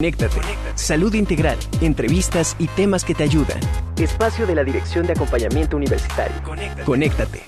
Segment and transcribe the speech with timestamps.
[0.00, 0.38] Conéctate.
[0.76, 3.58] Salud integral, entrevistas y temas que te ayudan.
[3.96, 6.36] Espacio de la Dirección de Acompañamiento Universitario.
[6.84, 7.42] Conéctate.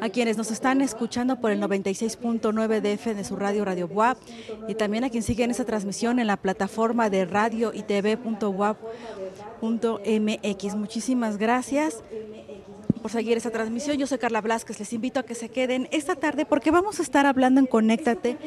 [0.00, 4.18] A quienes nos están escuchando por el 96.9 DF de su radio Radio WAP
[4.66, 8.74] y también a quien siguen esta transmisión en la plataforma de radio y tv.wap.mx.
[10.74, 12.02] Muchísimas gracias
[13.04, 13.98] por seguir esta transmisión.
[13.98, 14.78] Yo soy Carla Blasquez.
[14.78, 18.38] Les invito a que se queden esta tarde porque vamos a estar hablando en Conéctate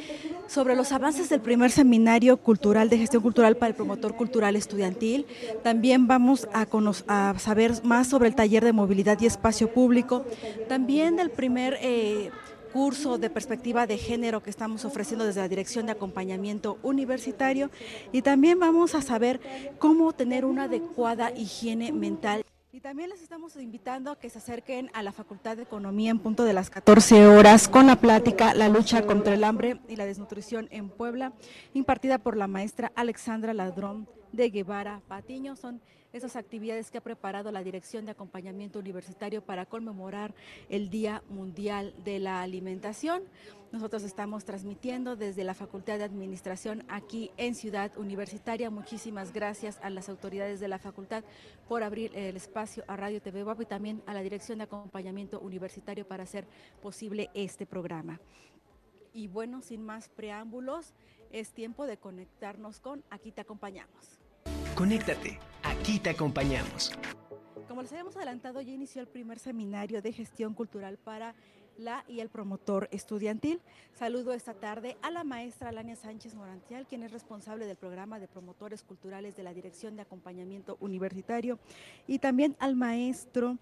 [0.47, 5.27] sobre los avances del primer seminario cultural de gestión cultural para el promotor cultural estudiantil.
[5.61, 10.25] También vamos a, saber más sobre el taller de movilidad y espacio público.
[10.67, 11.77] También del primer...
[11.79, 12.31] Eh,
[12.73, 17.71] curso de perspectiva de género que estamos ofreciendo desde la Dirección de Acompañamiento Universitario
[18.11, 19.39] y también vamos a saber
[19.79, 22.43] cómo tener una adecuada higiene mental.
[22.73, 26.19] Y también les estamos invitando a que se acerquen a la Facultad de Economía en
[26.19, 30.05] punto de las 14 horas con la plática La lucha contra el hambre y la
[30.05, 31.31] desnutrición en Puebla,
[31.73, 35.55] impartida por la maestra Alexandra Ladrón de Guevara Patiño.
[35.55, 35.81] Son
[36.11, 40.35] esas actividades que ha preparado la Dirección de Acompañamiento Universitario para conmemorar
[40.67, 43.23] el Día Mundial de la Alimentación.
[43.71, 48.69] Nosotros estamos transmitiendo desde la Facultad de Administración aquí en Ciudad Universitaria.
[48.69, 51.23] Muchísimas gracias a las autoridades de la facultad
[51.67, 55.41] por abrir el espacio a Radio TV WAP y también a la Dirección de Acompañamiento
[55.41, 56.47] Universitario para hacer
[56.81, 58.21] posible este programa.
[59.11, 60.93] Y bueno, sin más preámbulos,
[61.31, 64.19] es tiempo de conectarnos con Aquí te acompañamos.
[64.75, 66.93] Conéctate, aquí te acompañamos.
[67.67, 71.35] Como les habíamos adelantado, ya inició el primer seminario de gestión cultural para
[71.77, 73.59] la y el promotor estudiantil.
[73.93, 78.29] Saludo esta tarde a la maestra Alania Sánchez Morantial, quien es responsable del programa de
[78.29, 81.59] promotores culturales de la Dirección de Acompañamiento Universitario,
[82.07, 83.57] y también al maestro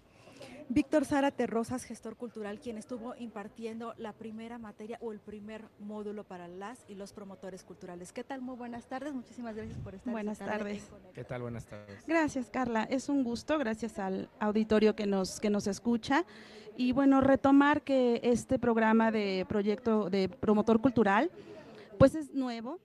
[0.68, 6.24] Víctor Zárate Rosas, gestor cultural, quien estuvo impartiendo la primera materia o el primer módulo
[6.24, 8.12] para las y los promotores culturales.
[8.12, 8.42] ¿Qué tal?
[8.42, 9.14] Muy buenas tardes.
[9.14, 10.90] Muchísimas gracias por estar Buenas tardes.
[11.14, 11.42] ¿Qué tal?
[11.42, 12.04] Buenas tardes.
[12.06, 12.82] Gracias, Carla.
[12.82, 16.24] Es un gusto, gracias al auditorio que nos, que nos escucha.
[16.76, 21.30] Y bueno, retomar que este programa de proyecto de promotor cultural,
[21.96, 22.80] pues es nuevo,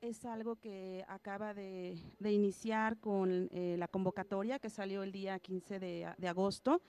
[0.00, 5.78] es algo que acaba de, iniciar con eh, la convocatoria que salió el día 15
[5.78, 6.80] de, de agosto.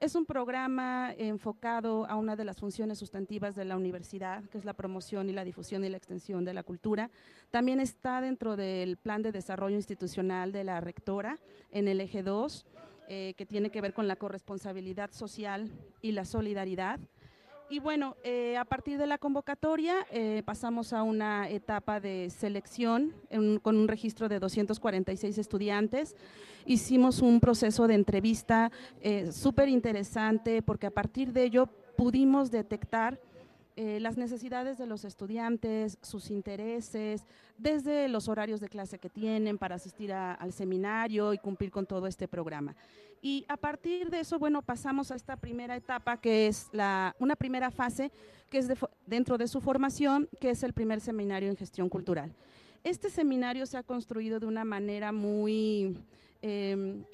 [0.00, 4.64] Es un programa enfocado a una de las funciones sustantivas de la universidad, que es
[4.64, 7.10] la promoción y la difusión y la extensión de la cultura.
[7.50, 11.38] También está dentro del plan de desarrollo institucional de la rectora
[11.70, 12.64] en el eje 2,
[13.08, 16.98] eh, que tiene que ver con la corresponsabilidad social y la solidaridad.
[17.70, 23.14] Y bueno, eh, a partir de la convocatoria eh, pasamos a una etapa de selección
[23.62, 26.16] con un registro de 246 estudiantes.
[26.66, 28.72] Hicimos un proceso de entrevista
[29.02, 33.20] eh, súper interesante porque a partir de ello pudimos detectar
[34.00, 37.24] las necesidades de los estudiantes, sus intereses,
[37.56, 42.06] desde los horarios de clase que tienen para asistir al seminario y cumplir con todo
[42.06, 42.76] este programa.
[43.22, 47.36] Y a partir de eso, bueno, pasamos a esta primera etapa que es la, una
[47.36, 48.10] primera fase
[48.50, 48.68] que es
[49.06, 52.34] dentro de su formación, que es el primer seminario en gestión cultural.
[52.82, 55.96] Este seminario se ha construido de una manera muy...
[56.42, 57.04] Em,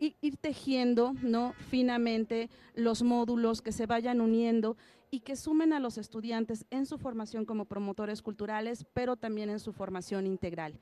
[0.00, 1.54] ir tejiendo ¿no?
[1.70, 4.76] finamente los módulos que se vayan uniendo
[5.10, 9.60] y que sumen a los estudiantes en su formación como promotores culturales, pero también en
[9.60, 10.78] su formación integral.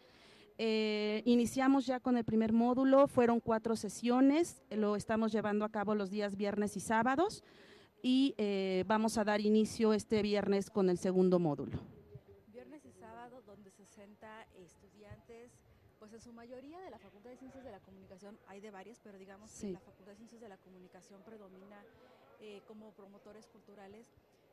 [0.56, 5.94] Eh, iniciamos ya con el primer módulo, fueron cuatro sesiones, lo estamos llevando a cabo
[5.96, 7.42] los días viernes y sábados
[8.02, 11.80] y eh, vamos a dar inicio este viernes con el segundo módulo.
[12.52, 15.50] Viernes y sábado, donde 60 estudiantes,
[15.98, 19.00] pues en su mayoría de la Facultad de Ciencias de la Comunicación, hay de varias,
[19.02, 21.82] pero digamos que la Facultad de Ciencias de la Comunicación predomina
[22.40, 24.12] eh, como promotores culturales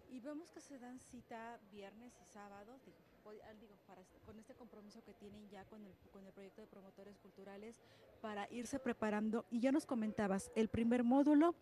[0.10, 4.56] y vemos que se dan cita viernes y sábado, digo, Ah, digo, este, con este
[4.56, 7.76] compromiso que tienen ya con el, con el proyecto de promotores culturales
[8.20, 9.46] para irse preparando.
[9.52, 11.56] Y ya nos comentabas el primer módulo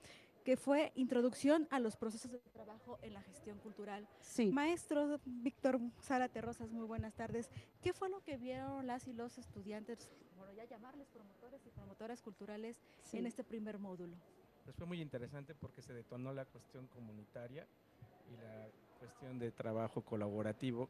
[0.46, 4.08] que fue introducción a los procesos de trabajo en la gestión cultural.
[4.22, 4.52] Sí.
[4.52, 7.52] Maestro Víctor Sara Terrosas, muy buenas tardes.
[7.82, 12.22] ¿Qué fue lo que vieron las y los estudiantes, bueno, ya llamarles promotores y promotoras
[12.22, 12.82] culturales
[13.12, 14.16] en este primer módulo?
[14.70, 17.66] Pues fue muy interesante porque se detonó la cuestión comunitaria
[18.32, 18.68] y la
[19.00, 20.90] cuestión de trabajo colaborativo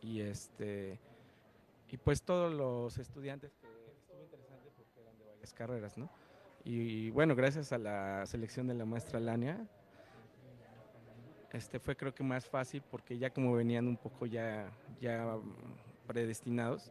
[0.00, 0.98] y este
[1.90, 6.08] y pues todos los estudiantes que estuvo interesante porque eran de varias carreras, ¿no?
[6.64, 9.58] Y, bueno, gracias a la selección de la maestra Lania,
[11.52, 14.72] este fue creo que más fácil porque ya como venían un poco ya,
[15.02, 15.36] ya
[16.06, 16.90] predestinados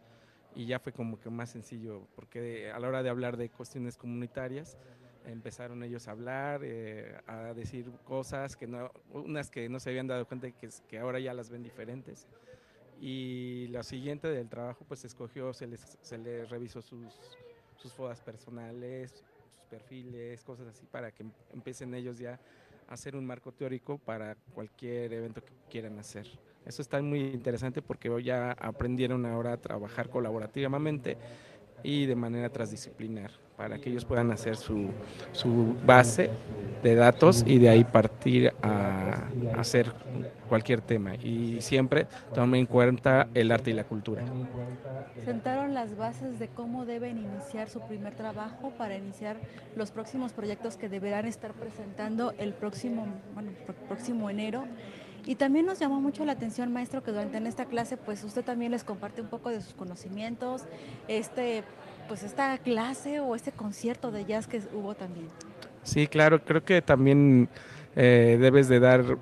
[0.54, 3.98] y ya fue como que más sencillo porque a la hora de hablar de cuestiones
[3.98, 4.78] comunitarias
[5.28, 10.08] empezaron ellos a hablar, eh, a decir cosas que no, unas que no se habían
[10.08, 12.28] dado cuenta que, que ahora ya las ven diferentes
[13.00, 17.14] y la siguiente del trabajo pues escogió, se les, se les revisó sus,
[17.76, 22.40] sus fodas personales, sus perfiles, cosas así para que em, empiecen ellos ya
[22.88, 26.28] a hacer un marco teórico para cualquier evento que quieran hacer.
[26.66, 31.18] Eso está muy interesante porque ya aprendieron ahora a trabajar colaborativamente
[31.84, 34.90] y de manera transdisciplinar para que ellos puedan hacer su,
[35.32, 36.30] su base
[36.84, 39.24] de datos y de ahí partir a,
[39.58, 39.92] hacer
[40.48, 44.24] cualquier tema y siempre tomen en cuenta el arte y la cultura.
[45.26, 49.38] Sentaron las bases de cómo deben iniciar su primer trabajo para iniciar
[49.76, 53.52] los próximos proyectos que deberán estar presentando el próximo, bueno,
[53.88, 54.66] próximo enero.
[55.28, 58.72] Y también nos llamó mucho la atención, maestro, que durante esta clase, pues usted también
[58.72, 60.64] les comparte un poco de sus conocimientos,
[61.10, 61.64] este
[62.08, 65.28] pues esta clase o este concierto de jazz que hubo también.
[65.84, 67.50] Sí, claro, creo que también
[67.98, 69.18] eh, debes de dar,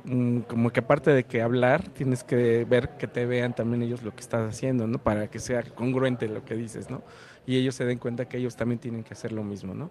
[0.47, 4.13] como que aparte de que hablar, tienes que ver que te vean también ellos lo
[4.13, 4.99] que estás haciendo, ¿no?
[4.99, 7.01] Para que sea congruente lo que dices, ¿no?
[7.47, 9.89] Y ellos se den cuenta que ellos también tienen que hacer lo mismo, ¿no?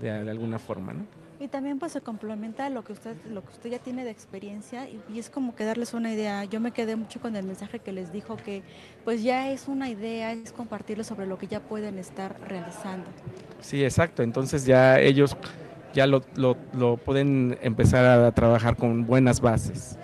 [0.00, 1.21] De alguna forma, ¿no?
[1.42, 4.88] Y también pues se complementa lo que usted lo que usted ya tiene de experiencia
[4.88, 6.44] y, es como que darles una idea.
[6.44, 8.62] Yo me quedé mucho con el mensaje que les dijo que
[9.02, 13.06] pues ya es una idea, es compartirlo sobre lo que ya pueden estar realizando.
[13.60, 14.22] Sí, exacto.
[14.22, 15.36] Entonces ya ellos
[15.92, 19.98] ya lo, lo, pueden empezar a trabajar con buenas bases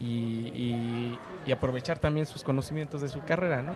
[0.00, 3.74] y, y, aprovechar también sus conocimientos de su carrera, ¿no?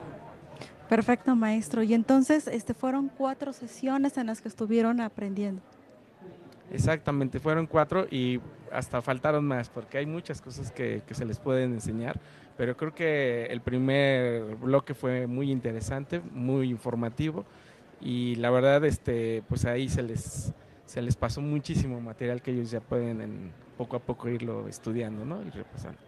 [0.88, 1.82] Perfecto, maestro.
[1.82, 5.62] Y entonces este fueron cuatro sesiones en las que estuvieron aprendiendo.
[6.72, 8.40] Exactamente, fueron cuatro y
[8.72, 12.18] hasta faltaron más, porque hay muchas cosas que, se les pueden enseñar,
[12.56, 17.44] pero creo que el primer bloque fue muy interesante, muy informativo
[18.00, 20.52] y la verdad, este, pues ahí se les,
[20.86, 25.42] se les pasó muchísimo material que ellos ya pueden poco a poco irlo estudiando ¿no?
[25.42, 25.98] y repasando.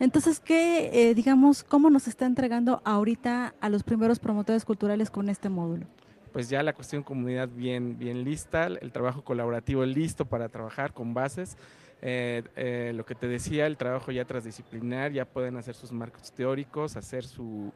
[0.00, 5.28] Entonces, ¿qué, eh, digamos, cómo nos está entregando ahorita a los primeros promotores culturales con
[5.28, 5.86] este módulo?
[6.32, 11.14] Pues ya la cuestión comunidad bien, bien lista, el trabajo colaborativo listo para trabajar con
[11.14, 11.56] bases.
[12.00, 16.32] Eh, eh, lo que te decía, el trabajo ya transdisciplinar, ya pueden hacer sus marcos
[16.32, 17.72] teóricos, hacer su,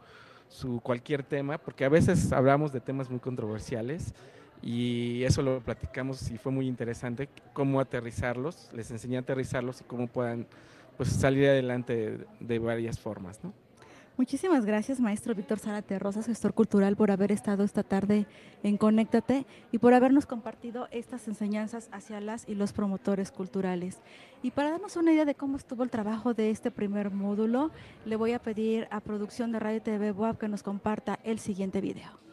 [0.48, 4.14] su cualquier tema, porque a veces hablamos de temas muy controversiales
[4.62, 9.84] y eso lo platicamos y fue muy interesante, cómo aterrizarlos, les enseñé a aterrizarlos y
[9.84, 10.46] cómo puedan
[10.96, 13.38] pues, salir adelante de, de varias formas.
[13.44, 13.52] ¿no?
[14.18, 18.26] Muchísimas gracias, maestro Víctor Zárate Rosas, gestor cultural, por haber estado esta tarde
[18.62, 23.98] en Conéctate y por habernos compartido estas enseñanzas hacia las y los promotores culturales.
[24.42, 27.70] Y para darnos una idea de cómo estuvo el trabajo de este primer módulo,
[28.06, 31.82] le voy a pedir a producción de Radio TV Boab que nos comparta el siguiente
[31.82, 32.25] video.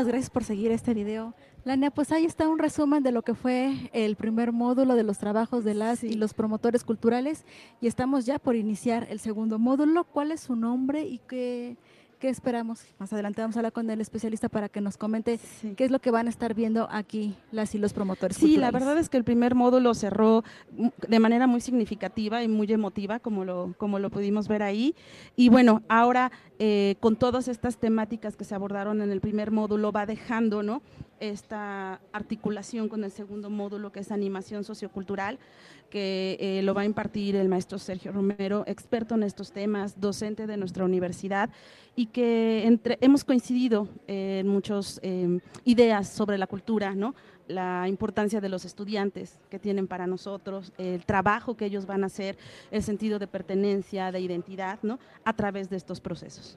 [0.00, 1.34] Muchísimas gracias por seguir este video.
[1.62, 5.18] Lania, pues ahí está un resumen de lo que fue el primer módulo de los
[5.18, 7.44] trabajos de las y los promotores culturales
[7.82, 10.04] y estamos ya por iniciar el segundo módulo.
[10.04, 11.76] ¿Cuál es su nombre y qué,
[12.20, 12.84] ¿Qué esperamos?
[12.98, 15.40] Más adelante vamos a hablar con el especialista para que nos comente
[15.74, 18.36] qué es lo que van a estar viendo aquí las y los promotores.
[18.36, 20.44] Sí, la verdad es que el primer módulo cerró
[21.08, 24.94] de manera muy significativa y muy emotiva, como lo, como lo pudimos ver ahí.
[25.34, 29.90] Y bueno, ahora eh, con todas estas temáticas que se abordaron en el primer módulo,
[29.90, 30.82] va dejando ¿no?
[31.20, 35.38] esta articulación con el segundo módulo, que es animación sociocultural
[35.90, 40.46] que eh, lo va a impartir el maestro Sergio Romero, experto en estos temas, docente
[40.46, 41.50] de nuestra universidad
[41.96, 47.14] y que entre, hemos coincidido en muchas em, ideas sobre la cultura, ¿no?
[47.48, 52.06] la importancia de los estudiantes que tienen para nosotros, el trabajo que ellos van a
[52.06, 52.38] hacer,
[52.70, 54.98] el sentido de pertenencia, de identidad, ¿no?
[55.24, 56.56] a través de estos procesos.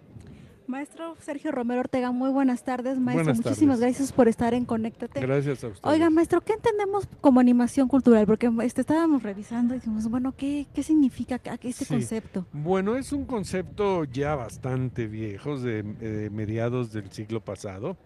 [0.67, 3.34] Maestro Sergio Romero Ortega, muy buenas tardes, maestro.
[3.36, 5.20] Muchísimas gracias por estar en Conéctate.
[5.20, 5.89] Gracias a usted.
[5.89, 8.25] Oiga, maestro, ¿qué entendemos como animación cultural?
[8.25, 12.46] Porque este, estábamos revisando y dijimos, bueno, ¿qué, qué significa este concepto?
[12.53, 17.98] Bueno, es un concepto ya bastante viejo, de, de mediados del siglo pasado,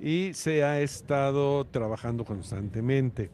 [0.00, 3.30] y se ha estado trabajando constantemente.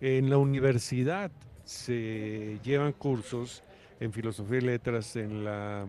[0.00, 1.30] En la universidad
[1.64, 3.62] se llevan cursos
[4.00, 5.86] en filosofía y letras en la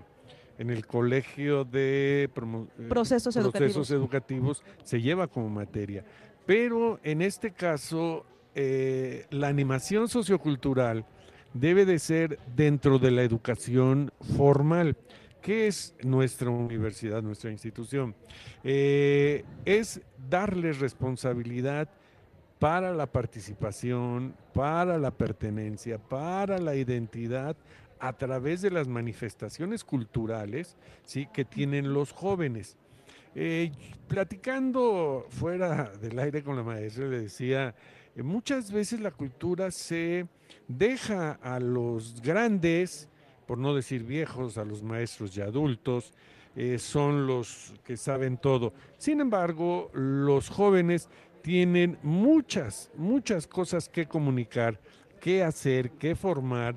[0.62, 4.64] en el colegio de eh, procesos, educativos.
[4.84, 6.06] se lleva como materia.
[6.46, 11.04] Pero en este caso, eh, la animación sociocultural
[11.54, 14.96] debe de ser dentro de la educación formal.
[15.42, 18.14] que es nuestra universidad, nuestra institución?
[18.64, 20.00] Eh, es
[20.30, 21.90] darle responsabilidad
[22.60, 27.58] para la participación, para la pertenencia, para la identidad
[28.02, 31.28] a través de las manifestaciones culturales ¿sí?
[31.32, 32.76] que tienen los jóvenes.
[33.36, 33.72] Eh,
[34.08, 37.74] platicando fuera del aire con la maestra, le decía,
[38.16, 40.28] eh, muchas veces la cultura se
[40.68, 43.08] deja a los grandes,
[43.46, 46.12] por no decir viejos, a los maestros y adultos,
[46.56, 48.74] eh, son los que saben todo.
[48.98, 51.08] Sin embargo, los jóvenes
[51.44, 54.80] tienen muchas, muchas cosas que comunicar,
[55.22, 56.76] que hacer, que formar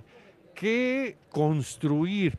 [0.54, 2.38] que construir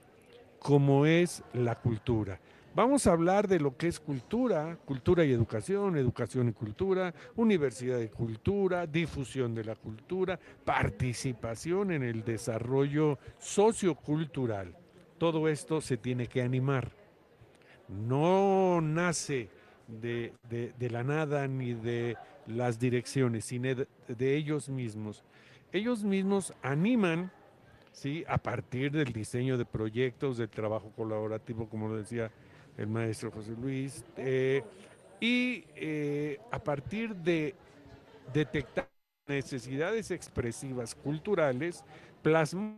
[0.60, 2.40] como es la cultura.
[2.76, 8.00] Vamos a hablar de lo que es cultura, cultura y educación, educación y cultura, universidad
[8.00, 14.76] y cultura, difusión de la cultura, participación en el desarrollo sociocultural.
[15.18, 16.92] Todo esto se tiene que animar.
[17.88, 19.50] No nace
[19.88, 20.34] de,
[20.80, 22.18] la nada ni de
[22.48, 23.70] las direcciones, sino
[24.08, 25.24] de ellos mismos.
[25.72, 27.32] Ellos mismos animan
[27.96, 28.26] ¿sí?
[28.28, 32.30] a partir del diseño de proyectos, del trabajo colaborativo, como lo decía
[32.78, 34.62] el maestro José Luis, eh,
[35.20, 37.56] y eh, a partir de
[38.34, 38.90] detectar
[39.28, 41.84] necesidades expresivas culturales,
[42.22, 42.76] plasmar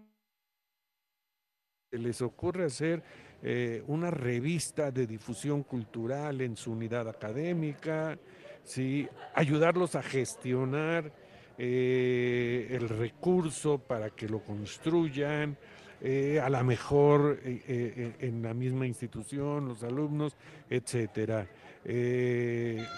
[1.91, 3.01] les ocurre hacer
[3.41, 8.19] eh, una revista de difusión cultural en su unidad académica,
[8.63, 9.07] ¿sí?
[9.33, 11.11] ayudarlos a gestionar
[11.59, 15.57] eh, el recurso para que lo construyan,
[16.01, 20.35] eh, a lo mejor eh, en la misma institución, los alumnos,
[20.69, 21.47] etcétera.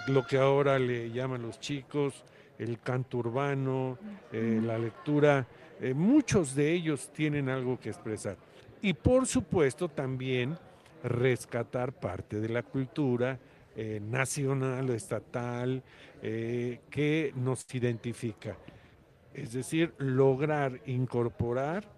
[0.07, 2.25] lo que ahora le llaman los chicos,
[2.57, 3.97] el canto urbano,
[4.31, 5.47] la lectura,
[5.95, 8.35] muchos de ellos tienen algo que expresar.
[8.81, 10.57] Y por supuesto también
[11.03, 13.39] rescatar parte de la cultura
[14.01, 15.83] nacional, estatal,
[16.21, 18.57] eh, que nos identifica.
[19.33, 21.89] Es decir, lograr incorporar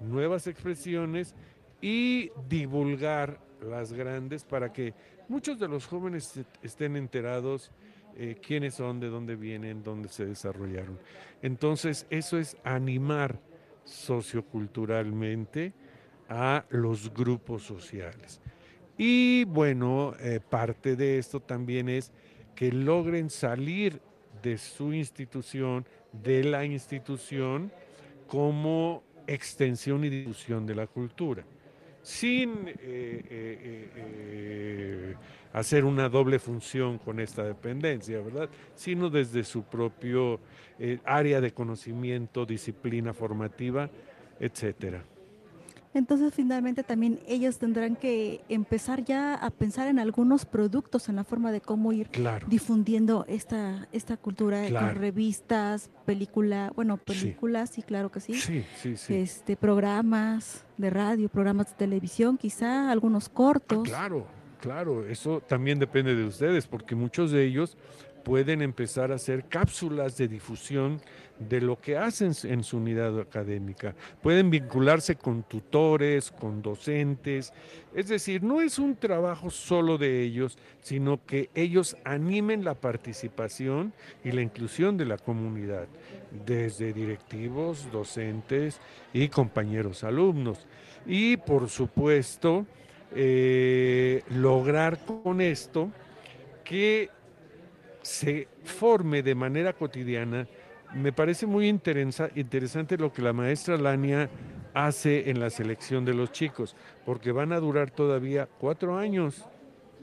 [0.00, 1.34] nuevas expresiones
[1.80, 4.92] y divulgar las grandes para que
[5.28, 7.70] muchos de los jóvenes estén enterados
[8.16, 10.98] eh, quiénes son, de dónde vienen, dónde se desarrollaron.
[11.42, 13.40] Entonces, eso es animar
[13.84, 15.72] socioculturalmente
[16.28, 18.40] a los grupos sociales.
[18.96, 22.12] Y bueno, eh, parte de esto también es
[22.54, 24.00] que logren salir
[24.42, 27.72] de su institución, de la institución,
[28.28, 31.44] como extensión y difusión de la cultura,
[32.02, 32.74] sin eh,
[33.96, 35.14] eh,
[35.52, 38.48] hacer una doble función con esta dependencia, ¿verdad?
[38.74, 40.38] Sino desde su propio
[41.04, 43.90] área de conocimiento, disciplina formativa,
[44.38, 45.04] etcétera.
[45.94, 51.24] Entonces finalmente también ellos tendrán que empezar ya a pensar en algunos productos, en la
[51.24, 52.10] forma de cómo ir
[52.48, 57.82] difundiendo esta, esta cultura con revistas, película, bueno, películas, sí.
[57.82, 58.34] claro que sí.
[58.34, 59.14] Sí, sí, sí.
[59.14, 63.78] Este, programas de radio, programas de televisión, quizá algunos cortos.
[63.86, 64.26] Ah, claro,
[64.60, 67.76] claro, eso también depende de ustedes, porque muchos de ellos
[68.24, 71.00] pueden empezar a hacer cápsulas de difusión
[71.38, 73.94] de lo que hacen en su unidad académica.
[74.22, 77.52] Pueden vincularse con tutores, con docentes.
[77.94, 83.92] Es decir, no es un trabajo solo de ellos, sino que ellos animen la participación
[84.22, 85.88] y la inclusión de la comunidad,
[86.46, 88.80] desde directivos, docentes
[89.12, 90.66] y compañeros alumnos.
[91.06, 92.66] Y por supuesto,
[93.14, 95.90] eh, lograr con esto
[96.64, 97.10] que
[98.02, 100.46] se forme de manera cotidiana
[100.94, 104.30] me parece muy interesante lo que la maestra Lania
[104.72, 109.44] hace en la selección de los chicos, porque van a durar todavía cuatro años,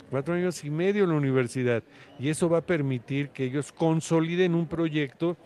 [0.10, 1.84] cuatro años y medio en la universidad,
[2.20, 5.38] y eso va a permitir que ellos consoliden un proyecto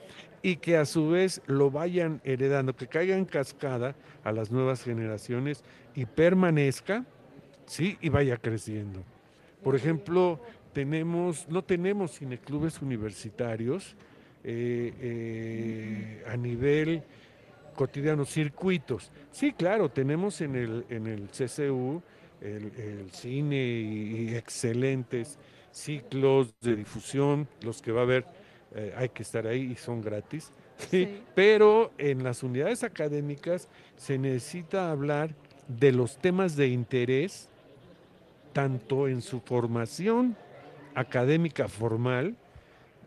[0.42, 4.84] y que a su vez lo vayan heredando, que caiga en cascada a las nuevas
[4.84, 5.64] generaciones
[5.96, 7.04] y permanezca,
[7.66, 9.04] sí, y vaya creciendo.
[9.64, 10.40] Por ejemplo,
[10.74, 13.96] tenemos, no tenemos cineclubes universitarios
[14.48, 17.02] eh, eh, a nivel
[17.76, 19.12] cotidiano, circuitos.
[19.32, 22.04] Sí, claro, tenemos en el, en el CCU
[22.42, 25.40] el, cine y, excelentes
[25.72, 28.26] ciclos de difusión, los que va a haber,
[28.76, 30.52] eh, hay que estar ahí y son gratis.
[31.36, 35.34] Pero en las unidades académicas se necesita hablar
[35.68, 37.50] de los temas de interés,
[38.54, 40.38] tanto en su formación
[40.94, 42.36] académica formal,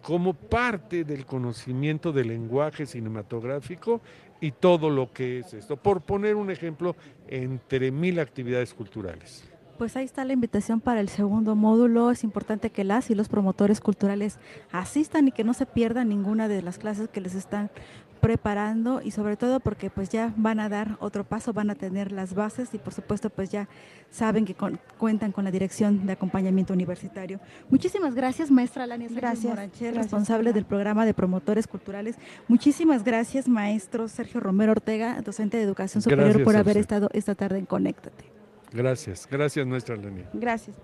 [0.02, 4.00] como parte del conocimiento del lenguaje cinematográfico
[4.40, 5.76] y todo lo que es esto.
[5.76, 6.96] Por poner un ejemplo,
[7.28, 9.44] entre mil actividades culturales.
[9.78, 12.10] Pues ahí está la invitación para el segundo módulo.
[12.10, 14.38] Es importante que las y los promotores culturales
[14.72, 17.70] asistan y que no se pierdan ninguna de las clases que les están
[18.18, 22.12] preparando y sobre todo porque pues ya van a dar otro paso, van a tener
[22.12, 23.68] las bases y por supuesto pues ya
[24.10, 24.54] saben que
[24.98, 27.40] cuentan con la dirección de acompañamiento universitario.
[27.70, 29.56] Muchísimas gracias maestra Lania gracias,
[29.94, 32.16] responsable del programa de promotores culturales.
[32.48, 37.58] Muchísimas gracias maestro Sergio Romero Ortega, docente de educación superior por haber estado esta tarde
[37.58, 38.24] en Conéctate.
[38.72, 40.28] Gracias, gracias maestra Lania.
[40.32, 40.76] Gracias.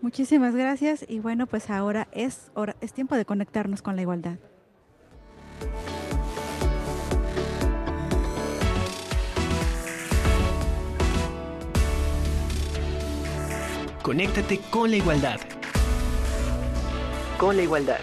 [0.00, 4.38] Muchísimas gracias y bueno pues ahora es, hora, es tiempo de conectarnos con la igualdad.
[14.10, 15.38] Conéctate con la igualdad.
[17.38, 18.00] Con la igualdad.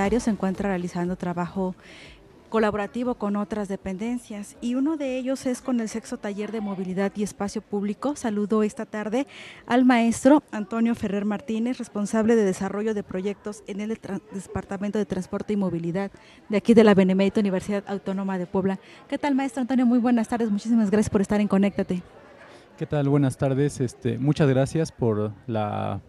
[0.00, 1.74] Se encuentra realizando trabajo
[2.48, 7.12] colaborativo con otras dependencias y uno de ellos es con el sexo taller de movilidad
[7.14, 8.16] y espacio público.
[8.16, 9.26] Saludo esta tarde
[9.66, 13.98] al maestro Antonio Ferrer Martínez, responsable de desarrollo de proyectos en el
[14.32, 16.10] Departamento de Transporte y Movilidad
[16.48, 18.80] de aquí de la Benemérita Universidad Autónoma de Puebla.
[19.06, 19.84] ¿Qué tal, maestro Antonio?
[19.84, 20.50] Muy buenas tardes.
[20.50, 22.02] Muchísimas gracias por estar en Conéctate.
[22.78, 23.10] ¿Qué tal?
[23.10, 23.80] Buenas tardes.
[23.80, 26.00] Este, muchas gracias por la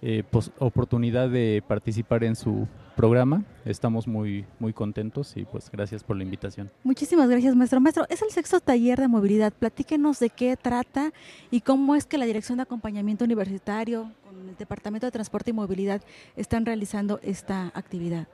[0.00, 0.24] eh,
[0.58, 3.44] oportunidad de participar en su programa.
[3.64, 6.70] Estamos muy, muy contentos y pues gracias por la invitación.
[6.82, 7.80] Muchísimas gracias, maestro.
[7.80, 9.52] Maestro, es el sexto taller de movilidad.
[9.52, 11.12] Platíquenos de qué trata
[11.50, 15.52] y cómo es que la Dirección de Acompañamiento Universitario con el Departamento de Transporte y
[15.54, 16.02] Movilidad
[16.36, 18.28] están realizando esta actividad.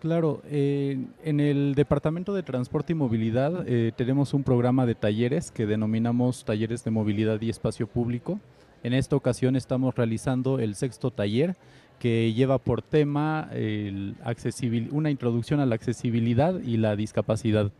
[0.00, 5.50] Claro, eh, en el Departamento de Transporte y Movilidad eh, tenemos un programa de talleres
[5.50, 8.38] que denominamos Talleres de Movilidad y Espacio Público.
[8.84, 11.56] En esta ocasión estamos realizando el sexto taller
[11.98, 13.50] que lleva por tema
[14.90, 17.72] una introducción a la accesibilidad y la discapacidad.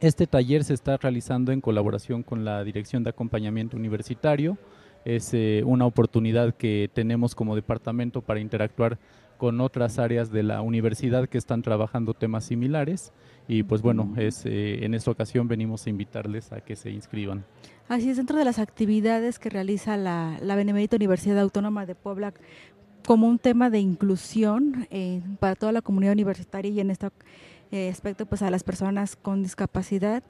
[0.00, 4.58] Este taller se está realizando en colaboración con la Dirección de Acompañamiento Universitario.
[5.04, 8.98] Es eh, una oportunidad que tenemos como departamento para interactuar
[9.38, 13.12] con otras áreas de la universidad que están trabajando temas similares
[13.48, 17.44] y pues bueno, es, eh, en esta ocasión venimos a invitarles a que se inscriban.
[17.88, 22.34] Así es, dentro de las actividades que realiza la, la Benemérita Universidad Autónoma de Puebla,
[23.06, 27.08] como un tema de inclusión eh, para toda la comunidad universitaria y en este
[27.70, 30.22] eh, aspecto pues a las personas con discapacidad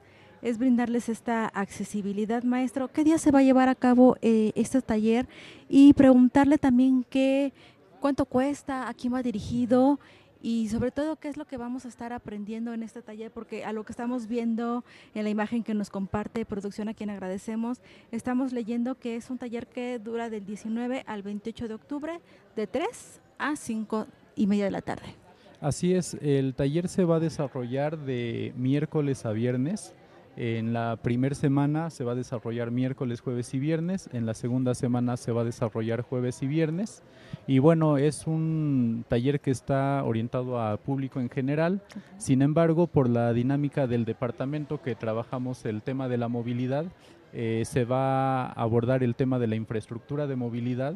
[0.43, 2.89] es brindarles esta accesibilidad, maestro.
[2.89, 5.27] ¿Qué día se va a llevar a cabo eh, este taller?
[5.67, 7.51] Y preguntarle también qué,
[7.99, 9.99] cuánto cuesta, a quién va dirigido
[10.41, 13.65] y sobre todo qué es lo que vamos a estar aprendiendo en este taller, porque
[13.65, 17.81] a lo que estamos viendo en la imagen que nos comparte producción a quien agradecemos,
[18.11, 22.19] estamos leyendo que es un taller que dura del 19 al 28 de octubre
[22.55, 25.15] de 3 a 5 y media de la tarde.
[25.59, 29.95] Así es, el taller se va a desarrollar de miércoles a viernes
[30.37, 34.07] en la primera semana se va a desarrollar miércoles, jueves y viernes.
[34.13, 37.01] En la segunda semana se va a desarrollar jueves y viernes.
[37.47, 41.81] Y bueno, es un taller que está orientado a público en general.
[42.19, 46.85] Sin embargo, por la dinámica del departamento que trabajamos el tema de la movilidad,
[47.33, 50.93] eh, se va a abordar el tema de la infraestructura de movilidad.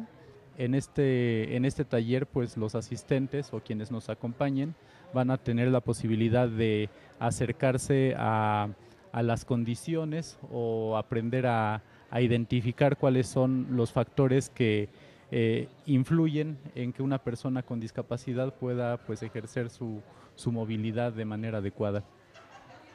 [0.56, 4.76] En este, en este taller, pues los asistentes o quienes nos acompañen
[5.12, 8.68] van a tener la posibilidad de acercarse a
[9.12, 11.82] a las condiciones o aprender a,
[12.20, 14.90] identificar cuáles son los factores que
[15.30, 20.02] eh, influyen en que una persona con discapacidad pueda pues ejercer su,
[20.34, 22.04] su movilidad de manera adecuada.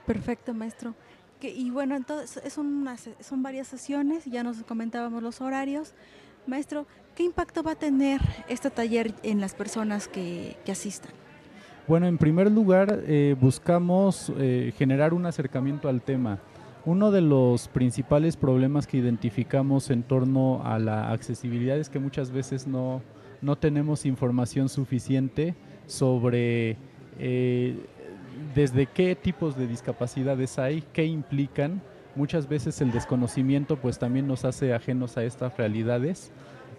[0.05, 0.93] Perfecto, maestro.
[1.41, 2.87] y bueno, entonces son,
[3.19, 5.95] son varias sesiones, ya nos comentábamos los horarios.
[6.47, 11.11] Maestro, ¿qué impacto va a tener este taller en las personas que, asistan?
[11.87, 16.39] Bueno, en primer lugar, eh, buscamos eh, generar un acercamiento al tema.
[16.83, 22.31] Uno de los principales problemas que identificamos en torno a la accesibilidad es que muchas
[22.31, 23.01] veces no,
[23.41, 26.75] no tenemos información suficiente sobre
[27.19, 27.85] eh,
[28.53, 31.81] desde qué tipos de discapacidades hay, qué implican.
[32.15, 36.33] Muchas veces el desconocimiento pues también nos hace ajenos a estas realidades.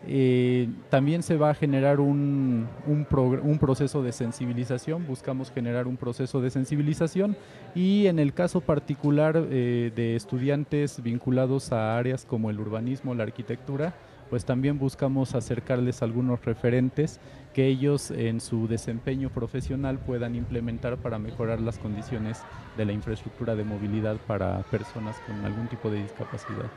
[0.07, 6.41] Eh, también se va a generar un, un, proceso de sensibilización, buscamos generar un proceso
[6.41, 7.37] de sensibilización
[7.75, 13.25] y en el caso particular eh, de estudiantes vinculados a áreas como el urbanismo, la
[13.25, 13.93] arquitectura,
[14.31, 17.19] pues también buscamos acercarles algunos referentes
[17.55, 22.43] que ellos en su desempeño profesional puedan implementar para mejorar las condiciones
[22.77, 26.71] de la infraestructura de movilidad para personas con algún tipo de discapacidad.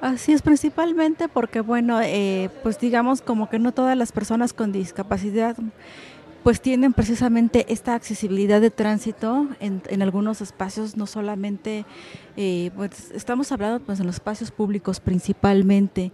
[0.00, 4.70] Así es, principalmente porque, bueno, eh, pues digamos como que no todas las personas con
[4.70, 5.56] discapacidad
[6.42, 11.86] pues tienen precisamente esta accesibilidad de tránsito en, en algunos espacios, no solamente,
[12.36, 16.12] eh, pues estamos hablando pues en los espacios públicos principalmente,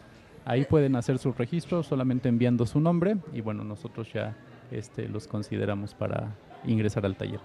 [0.45, 4.37] Ahí pueden hacer su registro solamente enviando su nombre y bueno, nosotros ya
[4.71, 7.39] este, los consideramos para ingresar al taller.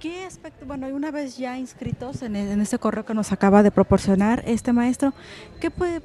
[0.00, 3.70] ¿Qué aspecto, bueno, una vez ya inscritos en, en este correo que nos acaba de
[3.70, 5.14] proporcionar este maestro,
[5.60, 6.02] ¿qué, puede,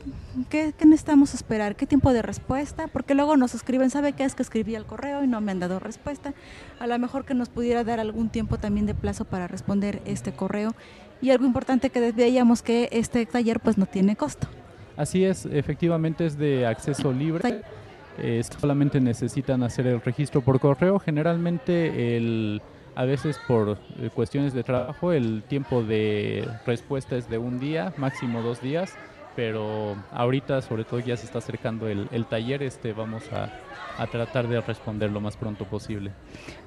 [0.50, 1.76] qué, necesitamos esperar?
[1.76, 2.88] ¿Qué tiempo de respuesta?
[2.88, 5.60] Porque luego nos escriben, ¿sabe qué es que escribí el correo y no me han
[5.60, 6.34] dado respuesta?
[6.80, 10.34] A lo mejor que nos pudiera dar algún tiempo también de plazo para responder este
[10.34, 10.76] correo.
[11.22, 14.48] Y algo importante que veíamos que este taller pues no tiene costo.
[14.96, 17.62] Así es, efectivamente es de acceso libre.
[18.20, 21.00] Eh, solamente necesitan hacer el registro por correo.
[21.00, 22.62] Generalmente, el,
[22.96, 27.92] a veces por eh, cuestiones de trabajo, el tiempo de respuesta es de un día,
[27.98, 28.94] máximo dos días.
[29.36, 32.62] Pero ahorita, sobre todo, ya se está acercando el, el taller.
[32.62, 33.50] Este, vamos a,
[33.98, 36.12] a tratar de responder lo más pronto posible.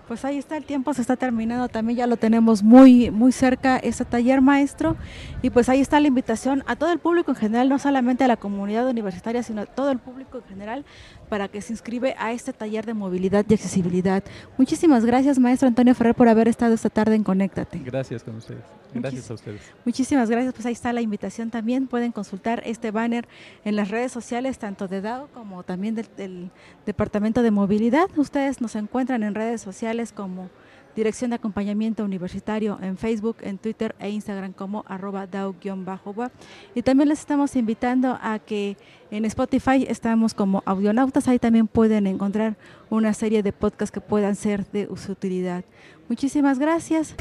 [0.09, 3.77] Pues ahí está, el tiempo se está terminando, también ya lo tenemos muy, muy cerca
[3.77, 4.97] este taller maestro.
[5.43, 8.29] Y pues ahí está la invitación a todo el público en general, no solamente a
[8.29, 10.85] la comunidad universitaria, sino a todo el público en general
[11.29, 14.23] para que se inscribe a este taller de movilidad y accesibilidad.
[14.57, 17.79] Muchísimas gracias maestro Antonio Ferrer por haber estado esta tarde en Conéctate.
[17.85, 18.63] Gracias con ustedes.
[18.95, 19.61] Gracias a ustedes.
[19.85, 23.29] Muchísimas gracias, pues ahí está la invitación también, pueden consultar este banner
[23.65, 26.51] en las redes sociales tanto de DAO como también del, del
[26.87, 28.09] Departamento de Movilidad.
[28.17, 30.49] Ustedes nos encuentran en redes sociales como
[30.97, 36.31] Dirección de Acompañamiento Universitario en Facebook, en Twitter e Instagram como arroba DAO-web.
[36.75, 38.79] Y también les estamos invitando a que
[39.11, 42.57] en Spotify estamos como audionautas, ahí también pueden encontrar
[42.89, 45.65] una serie de podcasts que puedan ser de su utilidad.
[46.09, 47.15] Muchísimas gracias.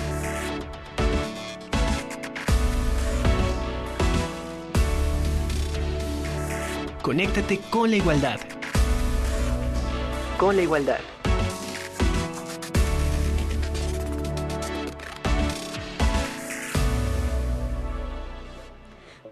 [7.02, 8.40] Conéctate con la igualdad.
[10.40, 11.00] Con la igualdad.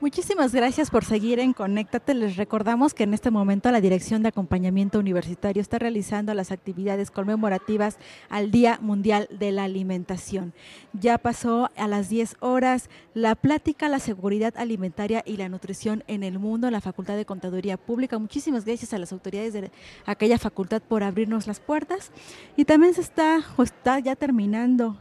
[0.03, 2.13] Muchísimas gracias por seguir en Conéctate.
[2.13, 7.09] Les recordamos que en este momento la Dirección de Acompañamiento Universitario está realizando las actividades
[7.09, 10.51] conmemorativas al Día Mundial de la Alimentación.
[10.91, 16.23] Ya pasó a las 10 horas la plática, la seguridad alimentaria y la nutrición en
[16.23, 18.19] el mundo en la Facultad de Contaduría Pública.
[18.19, 19.71] Muchísimas gracias a las autoridades de
[20.05, 22.11] aquella facultad por abrirnos las puertas.
[22.57, 24.97] Y también se está, está ya terminando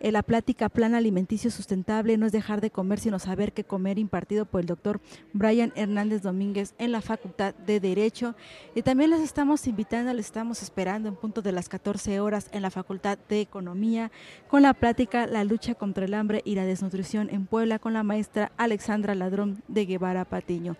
[0.00, 4.44] la plática Plan Alimenticio Sustentable no es dejar de comer, sino saber qué comer, impartido
[4.44, 5.00] por el doctor
[5.32, 8.34] Brian Hernández Domínguez en la Facultad de Derecho.
[8.74, 12.62] Y también les estamos invitando, les estamos esperando en punto de las 14 horas en
[12.62, 14.10] la Facultad de Economía
[14.48, 18.02] con la plática La lucha contra el hambre y la desnutrición en Puebla con la
[18.02, 20.76] maestra Alexandra Ladrón de Guevara Patiño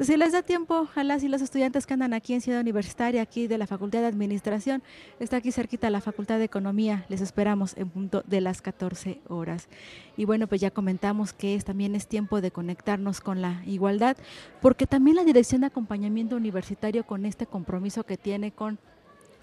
[0.00, 3.46] si les da tiempo las y los estudiantes que andan aquí en Ciudad Universitaria, aquí
[3.46, 4.82] de la Facultad de Administración,
[5.20, 9.68] está aquí cerquita la Facultad de Economía, les esperamos en punto de las 14 horas.
[10.16, 14.16] Y bueno, pues ya comentamos que es, también es tiempo de conectarnos con la igualdad,
[14.60, 18.78] porque también la Dirección de Acompañamiento Universitario con este compromiso que tiene con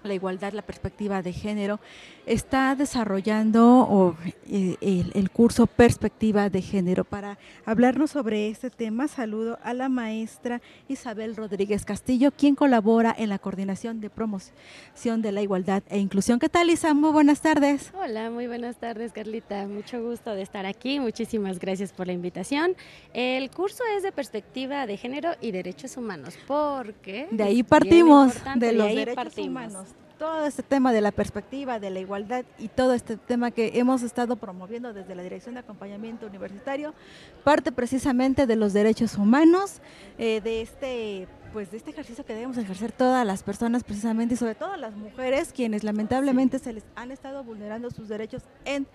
[0.04, 1.80] la igualdad, la perspectiva de género,
[2.26, 4.76] está desarrollando eh,
[5.14, 7.04] el, curso Perspectiva de Género.
[7.04, 13.28] Para hablarnos sobre este tema, saludo a la maestra Isabel Rodríguez Castillo, quien colabora en
[13.28, 16.38] la coordinación de promoción de la igualdad e inclusión.
[16.38, 16.94] ¿Qué tal, Isa?
[16.94, 17.92] Muy buenas tardes.
[18.00, 19.66] Hola, muy buenas tardes, Carlita.
[19.66, 21.00] Mucho gusto de estar aquí.
[21.00, 22.76] Muchísimas gracias por la invitación.
[23.12, 27.28] El curso es de Perspectiva de Género y Derechos Humanos, porque...
[27.30, 29.91] De ahí partimos, de los derechos humanos
[30.22, 34.02] todo este tema de la perspectiva, de la igualdad y todo este tema que hemos
[34.02, 36.94] estado promoviendo desde la Dirección de Acompañamiento Universitario,
[37.42, 39.80] parte precisamente de los derechos humanos,
[40.18, 44.36] eh, de este pues de este ejercicio que debemos ejercer todas las personas precisamente y
[44.36, 48.86] sobre todo las mujeres quienes lamentablemente se les han estado vulnerando sus derechos en,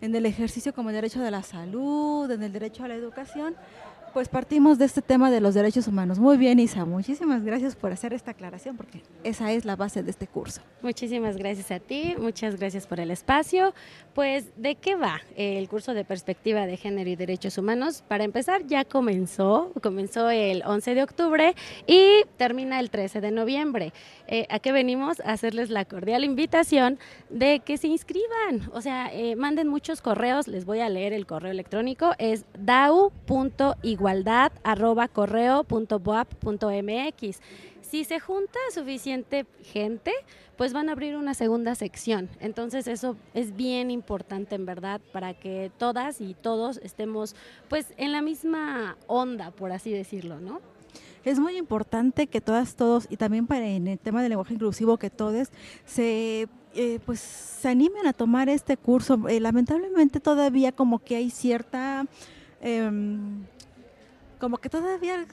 [0.00, 3.54] en el ejercicio como el derecho de la salud, en el derecho a la educación
[4.12, 6.18] pues partimos de este tema de los derechos humanos.
[6.18, 10.10] Muy bien, Isa, muchísimas gracias por hacer esta aclaración porque esa es la base de
[10.10, 10.60] este curso.
[10.82, 13.74] Muchísimas gracias a ti, muchas gracias por el espacio.
[14.14, 18.04] Pues, ¿de qué va el curso de perspectiva de género y derechos humanos?
[18.06, 21.54] Para empezar, ya comenzó, comenzó el 11 de octubre
[21.86, 23.92] y termina el 13 de noviembre.
[24.26, 25.20] Eh, ¿A qué venimos?
[25.20, 26.98] A hacerles la cordial invitación
[27.30, 31.26] de que se inscriban, o sea, eh, manden muchos correos, les voy a leer el
[31.26, 37.40] correo electrónico, es dau.igual igualdad arroba correo punto punto mx.
[37.82, 40.12] Si se junta suficiente gente,
[40.56, 42.28] pues van a abrir una segunda sección.
[42.40, 47.36] Entonces eso es bien importante en verdad para que todas y todos estemos
[47.68, 50.60] pues en la misma onda, por así decirlo, ¿no?
[51.24, 54.98] es muy importante que todas, todos, y también para en el tema del lenguaje inclusivo,
[54.98, 55.50] que todos
[55.86, 59.28] se eh, pues se animen a tomar este curso.
[59.28, 62.06] Eh, lamentablemente todavía como que hay cierta
[62.60, 63.44] em,
[64.42, 65.24] como que todavía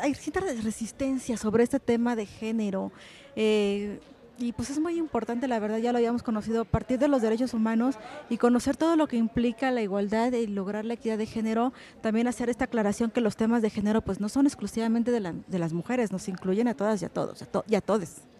[0.00, 2.92] hay cierta resistencia sobre este tema de género.
[3.34, 3.98] Eh,
[4.38, 7.20] y pues es muy importante, la verdad, ya lo habíamos conocido a partir de los
[7.20, 7.96] derechos humanos
[8.30, 12.28] y conocer todo lo que implica la igualdad y lograr la equidad de género, también
[12.28, 15.72] hacer esta aclaración que los temas de género pues no son exclusivamente de, de las
[15.72, 18.33] mujeres, nos incluyen a todas y a todos, a y a todos.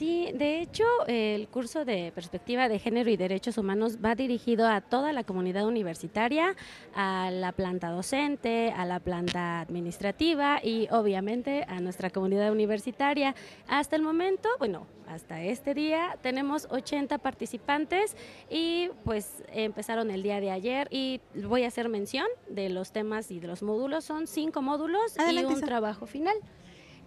[0.00, 4.80] Sí, de hecho, el curso de Perspectiva de Género y Derechos Humanos va dirigido a
[4.80, 6.56] toda la comunidad universitaria,
[6.94, 13.34] a la planta docente, a la planta administrativa y obviamente a nuestra comunidad universitaria.
[13.68, 18.16] Hasta el momento, bueno, hasta este día tenemos 80 participantes
[18.48, 23.30] y pues empezaron el día de ayer y voy a hacer mención de los temas
[23.30, 24.06] y de los módulos.
[24.06, 26.36] Son cinco módulos y un trabajo final.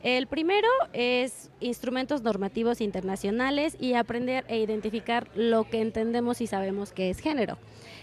[0.03, 6.91] El primero es instrumentos normativos internacionales y aprender e identificar lo que entendemos y sabemos
[6.91, 7.57] que es género.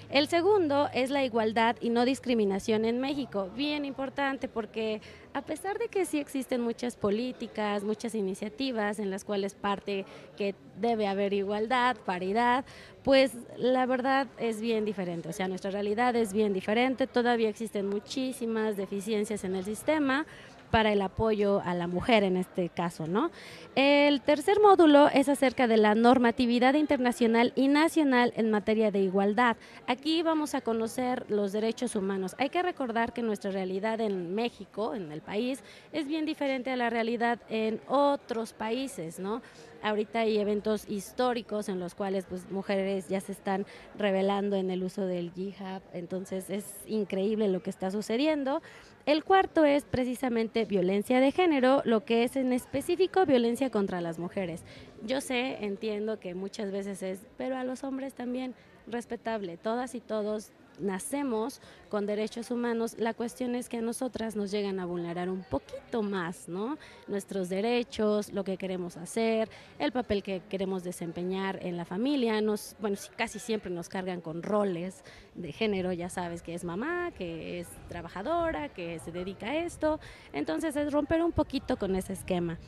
[0.08, 3.50] El segundo es la igualdad y no discriminación en México.
[3.54, 5.00] Bien importante porque
[5.34, 10.56] a pesar de que sí existen muchas políticas, muchas iniciativas en las cuales parte que
[10.80, 12.64] debe haber igualdad, paridad,
[13.04, 15.28] pues la verdad es bien diferente.
[15.28, 17.06] O sea, nuestra realidad es bien diferente.
[17.06, 20.26] Todavía existen muchísimas deficiencias en el sistema
[20.70, 23.30] para el apoyo a la mujer en este caso, ¿no?
[23.74, 29.56] El tercer módulo es acerca de la normatividad internacional y nacional en materia de igualdad.
[29.86, 32.34] Aquí vamos a conocer los derechos humanos.
[32.38, 36.76] Hay que recordar que nuestra realidad en México, en el país, es bien diferente a
[36.76, 39.42] la realidad en otros países, ¿no?
[39.82, 43.64] Ahorita hay eventos históricos en los cuales pues mujeres ya se están
[43.96, 48.60] revelando en el uso del hijab, entonces es increíble lo que está sucediendo.
[49.06, 54.18] El cuarto es precisamente violencia de género, lo que es en específico violencia contra las
[54.18, 54.62] mujeres.
[55.02, 58.54] Yo sé, entiendo que muchas veces es, pero a los hombres también
[58.86, 59.56] respetable.
[59.56, 64.78] Todas y todos nacemos con derechos humanos, la cuestión es que a nosotras nos llegan
[64.80, 66.78] a vulnerar un poquito más, ¿no?
[67.08, 72.76] Nuestros derechos, lo que queremos hacer, el papel que queremos desempeñar en la familia, nos,
[72.80, 75.02] bueno, casi siempre nos cargan con roles
[75.34, 80.00] de género, ya sabes que es mamá, que es trabajadora, que se dedica a esto,
[80.32, 82.58] entonces es romper un poquito con ese esquema.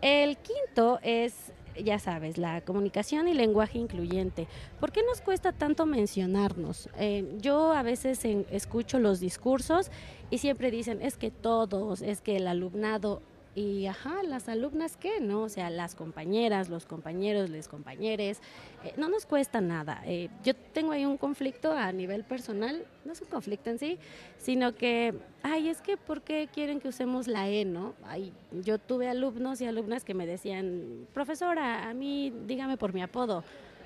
[0.00, 4.46] El quinto es ya sabes, la comunicación y lenguaje incluyente.
[4.80, 6.88] ¿Por qué nos cuesta tanto mencionarnos?
[6.98, 9.90] Eh, yo a veces escucho los discursos
[10.30, 13.22] y siempre dicen, es que todos, es que el alumnado
[13.54, 15.42] y ajá, las alumnas qué, ¿no?
[15.42, 18.40] O sea, las compañeras, los compañeros, les compañeres,
[18.84, 20.02] eh, no nos cuesta nada.
[20.06, 23.98] Eh, yo tengo ahí un conflicto a nivel personal, no es un conflicto en sí,
[24.38, 27.94] sino que, ay, es que ¿por qué quieren que usemos la E, no?
[28.04, 28.32] Ay,
[28.64, 33.44] yo tuve alumnos y alumnas que me decían, profesora, a mí dígame por mi apodo.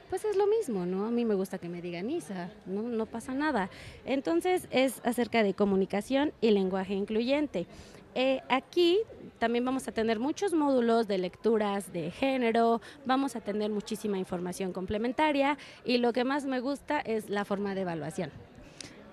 [0.09, 1.05] Pues es lo mismo, ¿no?
[1.05, 3.69] A mí me gusta que me digan Isa, no, no pasa nada.
[4.07, 7.67] Entonces es acerca de comunicación y lenguaje incluyente.
[8.15, 8.99] Eh, aquí
[9.39, 14.73] también vamos a tener muchos módulos de lecturas de género, vamos a tener muchísima información
[14.73, 18.31] complementaria y lo que más me gusta es la forma de evaluación.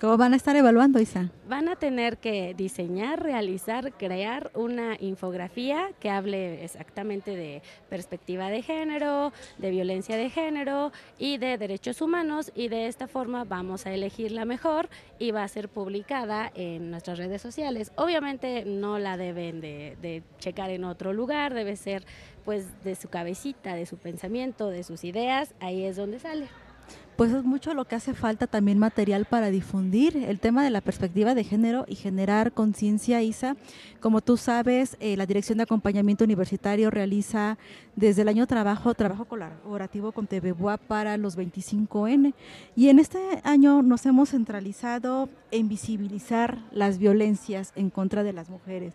[0.02, 1.30] ¿Cómo van a estar evaluando, Isa?
[1.48, 8.62] Van a tener que diseñar, realizar, crear una infografía que hable exactamente de perspectiva de
[8.62, 13.94] género, de violencia de género y de derechos humanos y de esta forma vamos a
[13.94, 17.94] elegir la mejor y va a ser publicada en nuestras redes sociales.
[17.96, 22.06] Obviamente no la deben de, checar en otro lugar, debe ser
[22.44, 26.50] pues de su cabecita, de su pensamiento, de sus ideas, ahí es donde sale
[27.16, 30.82] pues es mucho lo que hace falta también material para difundir el tema de la
[30.82, 33.56] perspectiva de género y generar conciencia, Isa.
[34.02, 37.58] Como tú sabes, eh, la Dirección de Acompañamiento Universitario realiza
[37.96, 42.34] desde el año trabajo, trabajo colaborativo con TVBUA para los 25N.
[42.76, 48.50] Y en este año nos hemos centralizado en visibilizar las violencias en contra de las
[48.50, 48.94] mujeres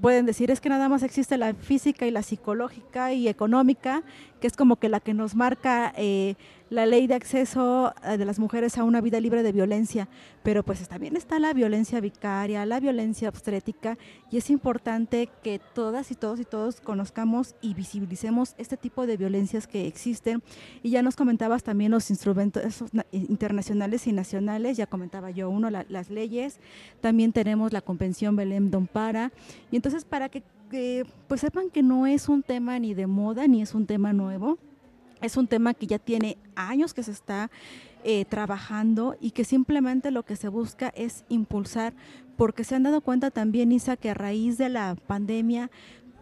[0.00, 4.02] pueden decir es que nada más existe la física y la psicológica y económica,
[4.42, 6.34] que es como que la que nos marca eh,
[6.68, 10.08] la ley de acceso eh, de las mujeres a una vida libre de violencia,
[10.42, 13.98] pero pues también está la violencia vicaria, la violencia obstétrica
[14.32, 19.16] y es importante que todas y todos y todos conozcamos y visibilicemos este tipo de
[19.16, 20.42] violencias que existen.
[20.82, 26.10] Y ya nos comentabas también los instrumentos internacionales y nacionales, ya comentaba yo uno, las
[26.10, 26.58] leyes,
[27.00, 29.30] también tenemos la Convención Belém Dompara
[29.70, 33.46] y entonces para que, que pues sepan que no es un tema ni de moda
[33.46, 34.58] ni es un tema nuevo,
[35.20, 37.50] es un tema que ya tiene años que se está
[38.04, 41.92] eh, trabajando y que simplemente lo que se busca es impulsar,
[42.38, 45.70] porque se han dado cuenta también, Isa, que a raíz de la pandemia,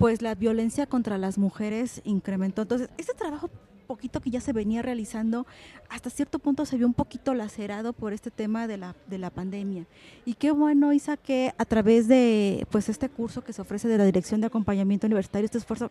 [0.01, 2.63] pues la violencia contra las mujeres incrementó.
[2.63, 3.51] Entonces, este trabajo
[3.91, 5.49] poquito que ya se venía realizando,
[5.89, 9.31] hasta cierto punto se vio un poquito lacerado por este tema de la, de la
[9.31, 9.85] pandemia.
[10.25, 13.99] Y qué bueno, Isa, que a través de pues este curso que se ofrece de
[13.99, 15.91] la Dirección de Acompañamiento Universitario, este esfuerzo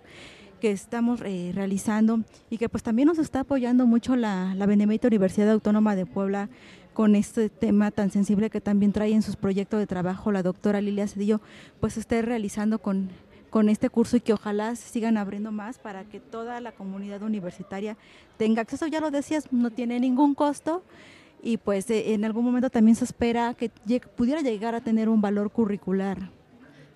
[0.62, 5.10] que estamos eh, realizando y que pues también nos está apoyando mucho la, la Benemérita
[5.10, 6.48] Universidad Autónoma de Puebla
[6.94, 10.80] con este tema tan sensible que también trae en sus proyectos de trabajo la doctora
[10.80, 11.42] Lilia Cedillo,
[11.82, 13.10] pues esté realizando con
[13.50, 17.98] con este curso y que ojalá sigan abriendo más para que toda la comunidad universitaria
[18.38, 18.88] tenga acceso.
[18.88, 20.84] Ya lo decías, no tiene ningún costo
[21.42, 23.70] y pues eh, en algún momento también se espera que
[24.16, 26.30] pudiera llegar a tener un valor curricular.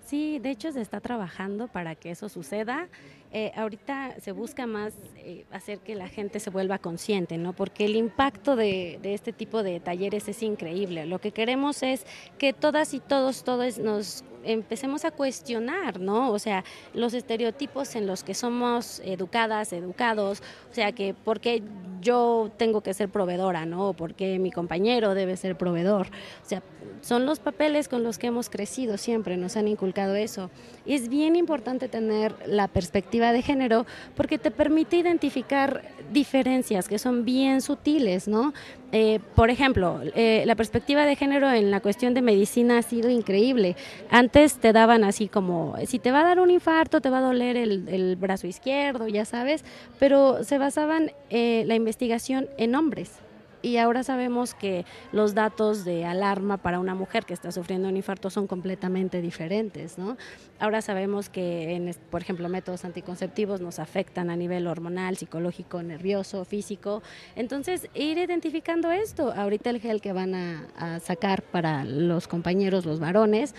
[0.04, 2.88] Sí, de hecho se está trabajando para que eso suceda.
[3.36, 7.52] Eh, ahorita se busca más eh, hacer que la gente se vuelva consciente, ¿no?
[7.52, 11.04] Porque el impacto de, este tipo de talleres es increíble.
[11.04, 12.06] Lo que queremos es
[12.38, 16.30] que todas y todos, todos nos empecemos a cuestionar, ¿no?
[16.30, 21.64] O sea, los estereotipos en los que somos educadas, educados, o sea, que porque
[22.00, 23.88] yo tengo que ser proveedora, ¿no?
[23.88, 26.06] O porque mi compañero debe ser proveedor.
[26.44, 26.62] O sea,
[27.00, 30.50] son los papeles con los que hemos crecido siempre, nos han inculcado eso.
[30.84, 35.82] Y es bien importante tener la perspectiva de género porque te permite identificar
[36.12, 38.52] diferencias que son bien sutiles, ¿no?
[38.92, 43.10] Eh, por ejemplo, eh, la perspectiva de género en la cuestión de medicina ha sido
[43.10, 43.74] increíble.
[44.10, 47.22] Antes te daban así como, si te va a dar un infarto, te va a
[47.22, 49.64] doler el, brazo izquierdo, ya sabes,
[49.98, 53.23] pero se basaban eh, la investigación en hombres
[53.64, 57.96] y ahora sabemos que los datos de alarma para una mujer que está sufriendo un
[57.96, 60.18] infarto son completamente diferentes, ¿no?
[60.58, 66.44] Ahora sabemos que, en, por ejemplo, métodos anticonceptivos nos afectan a nivel hormonal, psicológico, nervioso,
[66.44, 67.02] físico.
[67.36, 69.32] Entonces, ir identificando esto.
[69.32, 73.54] Ahorita el gel que van a, a sacar para los compañeros, los varones,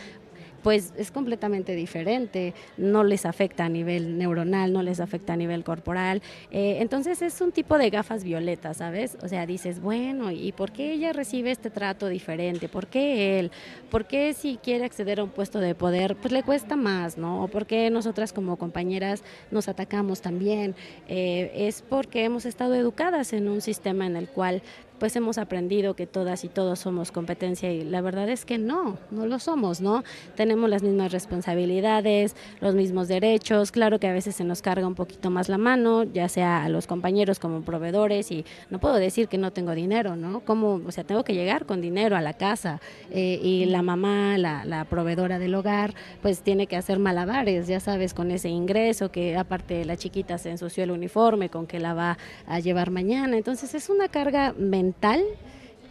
[0.65, 5.63] pues es completamente diferente, no les afecta a nivel neuronal, no les afecta a nivel
[5.63, 6.23] corporal.
[6.49, 9.15] Eh, entonces es un tipo de gafas violetas, ¿sabes?
[9.21, 12.67] O sea, dices, bueno, ¿y por qué ella recibe este trato diferente?
[12.67, 13.51] ¿Por qué él?
[13.91, 17.43] ¿Por qué si quiere acceder a un puesto de poder, pues le cuesta más, ¿no?
[17.43, 20.73] ¿O por qué nosotras como compañeras nos atacamos también?
[21.07, 24.63] Eh, es porque hemos estado educadas en un sistema en el cual
[24.99, 28.97] pues hemos aprendido que todas y todos somos competencia y la verdad es que no,
[29.11, 30.03] no lo somos, ¿no?
[30.35, 34.95] Tenemos las mismas responsabilidades, los mismos derechos, claro que a veces se nos carga un
[34.95, 39.27] poquito más la mano, ya sea a los compañeros como proveedores y no puedo decir
[39.27, 40.41] que no tengo dinero, ¿no?
[40.41, 42.79] Como, o sea, tengo que llegar con dinero a la casa
[43.11, 47.79] eh, y la mamá, la, la proveedora del hogar, pues tiene que hacer malabares, ya
[47.79, 51.93] sabes, con ese ingreso que aparte la chiquita se ensució el uniforme con que la
[51.93, 52.17] va
[52.47, 54.53] a llevar mañana, entonces es una carga
[54.85, 55.23] mental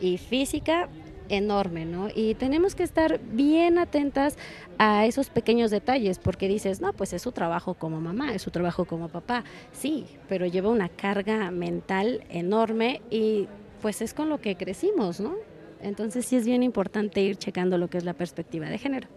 [0.01, 0.89] y física
[1.29, 2.09] enorme, ¿no?
[2.15, 4.37] Y tenemos que estar bien atentas
[4.79, 8.51] a esos pequeños detalles, porque dices, no, pues es su trabajo como mamá, es su
[8.51, 9.43] trabajo como papá,
[9.73, 13.49] sí, pero lleva una carga mental enorme y
[13.81, 15.35] pues es con lo que crecimos, ¿no?
[15.81, 19.09] Entonces sí es bien importante ir checando lo que es la perspectiva de género.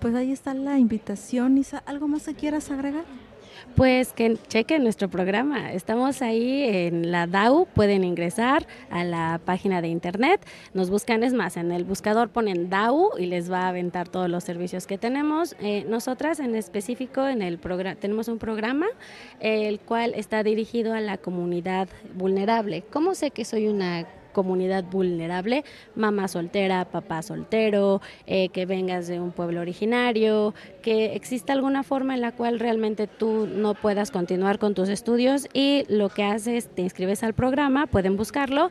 [0.00, 1.78] Pues ahí está la invitación, Isa.
[1.86, 3.04] ¿Algo más que quieras agregar?
[3.74, 5.72] Pues que chequen nuestro programa.
[5.72, 10.40] Estamos ahí en la DAU, pueden ingresar a la página de internet,
[10.74, 14.30] nos buscan, es más, en el buscador ponen DAU y les va a aventar todos
[14.30, 15.56] los servicios que tenemos.
[15.60, 18.86] Eh, nosotras en específico en el programa tenemos un programa
[19.40, 22.82] el cual está dirigido a la comunidad vulnerable.
[22.90, 24.06] ¿Cómo sé que soy una
[24.36, 25.64] comunidad vulnerable,
[25.94, 32.12] mamá soltera, papá soltero, eh, que vengas de un pueblo originario, que exista alguna forma
[32.14, 36.68] en la cual realmente tú no puedas continuar con tus estudios y lo que haces,
[36.68, 38.70] te inscribes al programa, pueden buscarlo.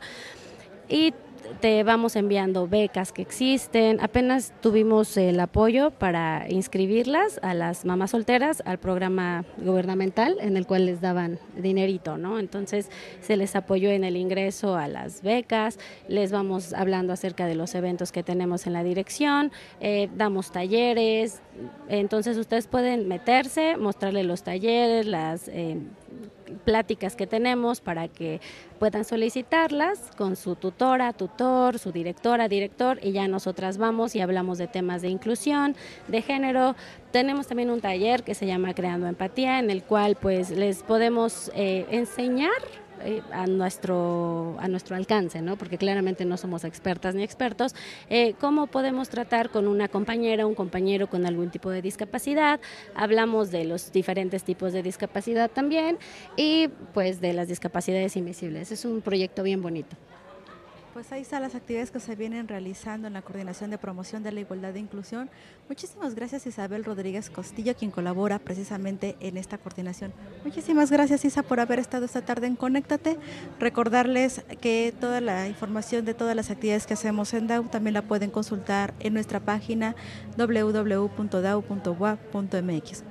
[0.87, 1.15] Y
[1.59, 3.99] te vamos enviando becas que existen.
[4.01, 10.65] Apenas tuvimos el apoyo para inscribirlas a las mamás solteras al programa gubernamental en el
[10.65, 12.39] cual les daban dinerito, ¿no?
[12.39, 12.89] Entonces
[13.21, 17.75] se les apoyó en el ingreso a las becas, les vamos hablando acerca de los
[17.75, 21.41] eventos que tenemos en la dirección, eh, damos talleres,
[21.87, 25.47] entonces ustedes pueden meterse, mostrarle los talleres, las...
[25.47, 25.79] Eh,
[26.63, 28.41] pláticas que tenemos para que
[28.79, 34.57] puedan solicitarlas con su tutora, tutor, su directora, director y ya nosotras vamos y hablamos
[34.57, 35.75] de temas de inclusión,
[36.07, 36.75] de género.
[37.11, 41.51] Tenemos también un taller que se llama Creando Empatía en el cual pues les podemos
[41.55, 42.51] eh, enseñar
[43.31, 45.57] a nuestro, a nuestro alcance, ¿no?
[45.57, 47.75] porque claramente no somos expertas ni expertos,
[48.09, 52.59] eh, cómo podemos tratar con una compañera, un compañero con algún tipo de discapacidad,
[52.95, 55.97] hablamos de los diferentes tipos de discapacidad también
[56.35, 58.71] y pues de las discapacidades invisibles.
[58.71, 59.95] Es un proyecto bien bonito.
[60.95, 64.31] Pues ahí están las actividades que se vienen realizando en la Coordinación de Promoción de
[64.31, 65.29] la Igualdad e Inclusión.
[65.67, 70.13] Muchísimas gracias Isabel Rodríguez Costillo, quien colabora precisamente en esta coordinación.
[70.45, 73.17] Muchísimas gracias Isa por haber estado esta tarde en Conéctate.
[73.59, 78.03] Recordarles que toda la información de todas las actividades que hacemos en DAO también la
[78.03, 79.97] pueden consultar en nuestra página
[80.37, 81.03] www.dau.wa.mx.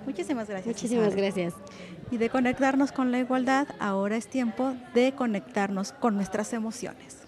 [0.06, 0.74] Muchísimas gracias.
[0.74, 1.52] Muchísimas gracias.
[2.10, 7.23] Y de conectarnos con la igualdad, ahora es tiempo de conectarnos con nuestras emociones.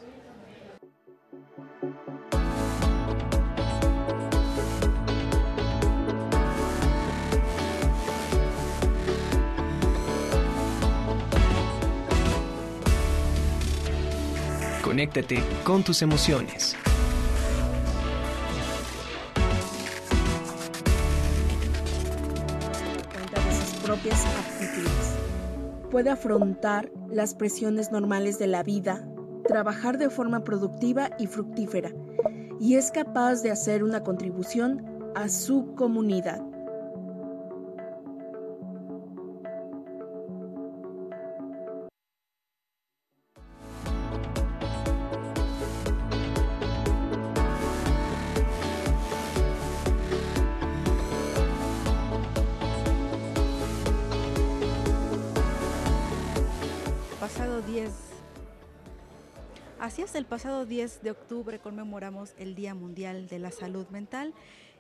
[14.83, 16.74] Conéctate con tus emociones.
[23.35, 25.16] de sus propias aptitudes.
[25.91, 29.07] Puede afrontar las presiones normales de la vida,
[29.47, 31.90] trabajar de forma productiva y fructífera,
[32.61, 34.84] y es capaz de hacer una contribución
[35.14, 36.42] a su comunidad.
[59.79, 64.33] Así es, el pasado 10 de octubre conmemoramos el Día Mundial de la Salud Mental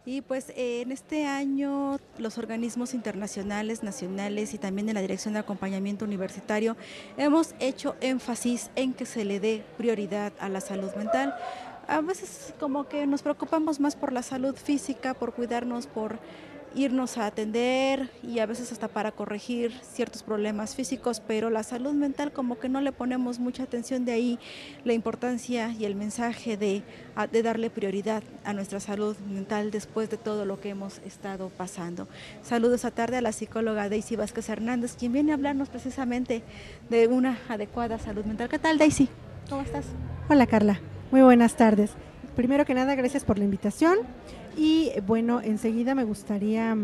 [0.06, 5.40] y pues en este año los organismos internacionales, nacionales y también en la Dirección de
[5.40, 6.78] Acompañamiento Universitario
[7.18, 11.34] hemos hecho énfasis en que se le dé prioridad a la salud mental.
[11.88, 16.18] A veces como que nos preocupamos más por la salud física, por cuidarnos, por
[16.76, 21.94] irnos a atender y a veces hasta para corregir ciertos problemas físicos, pero la salud
[21.94, 24.38] mental como que no le ponemos mucha atención de ahí
[24.84, 26.82] la importancia y el mensaje de,
[27.32, 32.08] de darle prioridad a nuestra salud mental después de todo lo que hemos estado pasando.
[32.42, 36.42] Saludos a tarde a la psicóloga Daisy Vázquez Hernández, quien viene a hablarnos precisamente
[36.90, 38.50] de una adecuada salud mental.
[38.50, 39.08] ¿Qué tal Daisy?
[39.48, 39.86] ¿Cómo estás?
[40.28, 41.92] Hola Carla, muy buenas tardes.
[42.36, 43.96] Primero que nada, gracias por la invitación.
[44.56, 46.76] Y bueno, enseguida me gustaría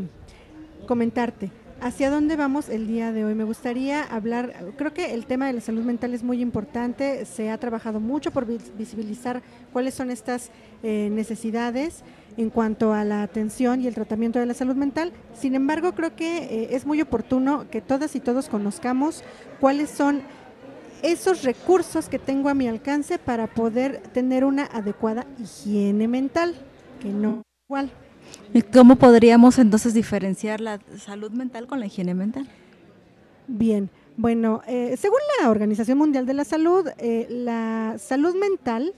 [0.86, 1.50] comentarte
[1.82, 3.34] hacia dónde vamos el día de hoy.
[3.34, 7.50] Me gustaría hablar, creo que el tema de la salud mental es muy importante, se
[7.50, 9.42] ha trabajado mucho por visibilizar
[9.72, 10.50] cuáles son estas
[10.82, 12.04] eh, necesidades
[12.36, 15.12] en cuanto a la atención y el tratamiento de la salud mental.
[15.34, 19.24] Sin embargo, creo que eh, es muy oportuno que todas y todos conozcamos
[19.60, 20.22] cuáles son
[21.02, 26.54] esos recursos que tengo a mi alcance para poder tener una adecuada higiene mental,
[27.00, 27.42] que no
[28.54, 32.46] ¿Y cómo podríamos entonces diferenciar la salud mental con la higiene mental?
[33.48, 38.94] Bien, bueno, eh, según la Organización Mundial de la Salud, eh, la salud mental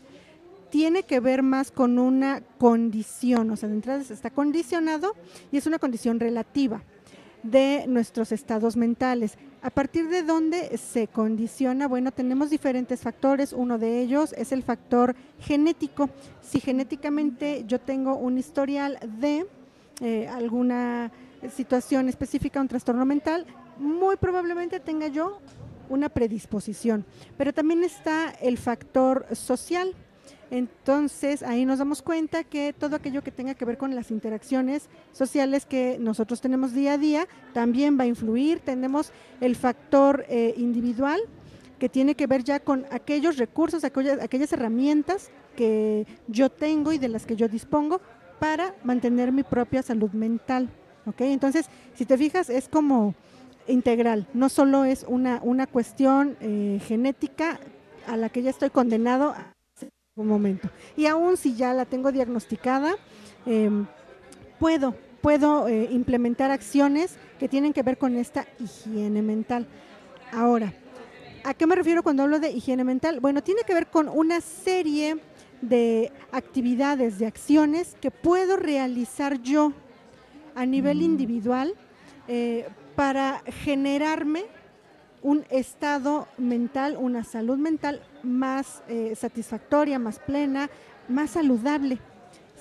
[0.70, 5.14] tiene que ver más con una condición, o sea, de entrada está condicionado
[5.53, 6.83] y es una condición relativa
[7.45, 9.37] de nuestros estados mentales.
[9.63, 11.87] ¿A partir de dónde se condiciona?
[11.87, 13.53] Bueno, tenemos diferentes factores.
[13.53, 16.11] Uno de ellos es el factor genético.
[16.43, 19.47] Si genéticamente yo tengo un historial de
[20.01, 21.13] eh, alguna
[21.55, 23.47] situación específica, un trastorno mental,
[23.79, 25.39] muy probablemente tenga yo
[25.91, 27.05] una predisposición.
[27.37, 29.95] Pero también está el factor social.
[30.51, 34.89] Entonces ahí nos damos cuenta que todo aquello que tenga que ver con las interacciones
[35.13, 38.61] sociales que nosotros tenemos día a día también va a influir.
[38.61, 41.21] Tenemos el factor eh, individual
[41.79, 46.99] que tiene que ver ya con aquellos recursos, aquellas, aquellas herramientas que yo tengo y
[46.99, 48.01] de las que yo dispongo
[48.39, 50.69] para mantener mi propia salud mental.
[51.07, 51.21] ¿ok?
[51.23, 53.15] Entonces, si te fijas, es como
[53.67, 57.59] integral, no solo es una, una cuestión eh, genética
[58.07, 59.35] a la que ya estoy condenado
[60.17, 60.71] un momento.
[60.97, 62.95] Y aún si ya la tengo diagnosticada,
[63.47, 63.85] em,
[64.61, 69.67] puedo, puedo eh, implementar acciones que tienen que ver con esta higiene mental.
[70.31, 70.73] Ahora,
[71.43, 73.19] ¿a qué me refiero cuando hablo de higiene mental?
[73.19, 75.17] Bueno, tiene que ver con una serie
[75.61, 79.73] de actividades, de acciones que puedo realizar yo
[80.55, 81.03] a nivel mm.
[81.03, 81.75] individual
[82.29, 84.45] eh, para generarme
[85.25, 90.68] un estado mental, una salud mental más eh, satisfactoria, más plena,
[91.09, 91.99] más saludable,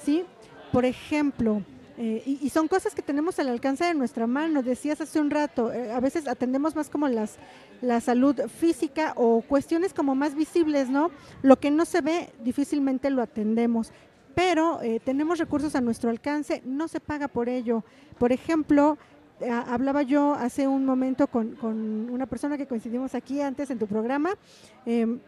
[0.02, 0.24] ¿sí?
[0.72, 1.62] Por ejemplo,
[1.98, 4.64] eh, y, son cosas que tenemos al alcance de nuestra mano.
[4.64, 7.36] Decías hace un rato, eh, a veces atendemos más como las,
[7.82, 11.12] la salud física o cuestiones como más visibles, ¿no?
[11.42, 13.92] Lo que no se ve, difícilmente lo atendemos.
[14.36, 17.84] Pero tenemos recursos a nuestro alcance, no se paga por ello.
[18.18, 18.98] Por ejemplo,
[19.42, 24.32] hablaba yo hace un momento con, una persona que coincidimos aquí antes en tu programa,
[24.86, 25.20] em,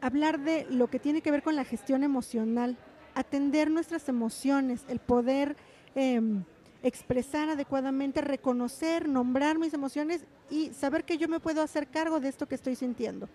[0.00, 2.76] hablar de lo que tiene que ver con la gestión emocional,
[3.14, 5.56] atender nuestras emociones, el poder
[5.94, 6.44] em,
[6.82, 12.28] expresar adecuadamente, reconocer, nombrar mis emociones y saber que yo me puedo hacer cargo de
[12.28, 13.28] esto que estoy sintiendo.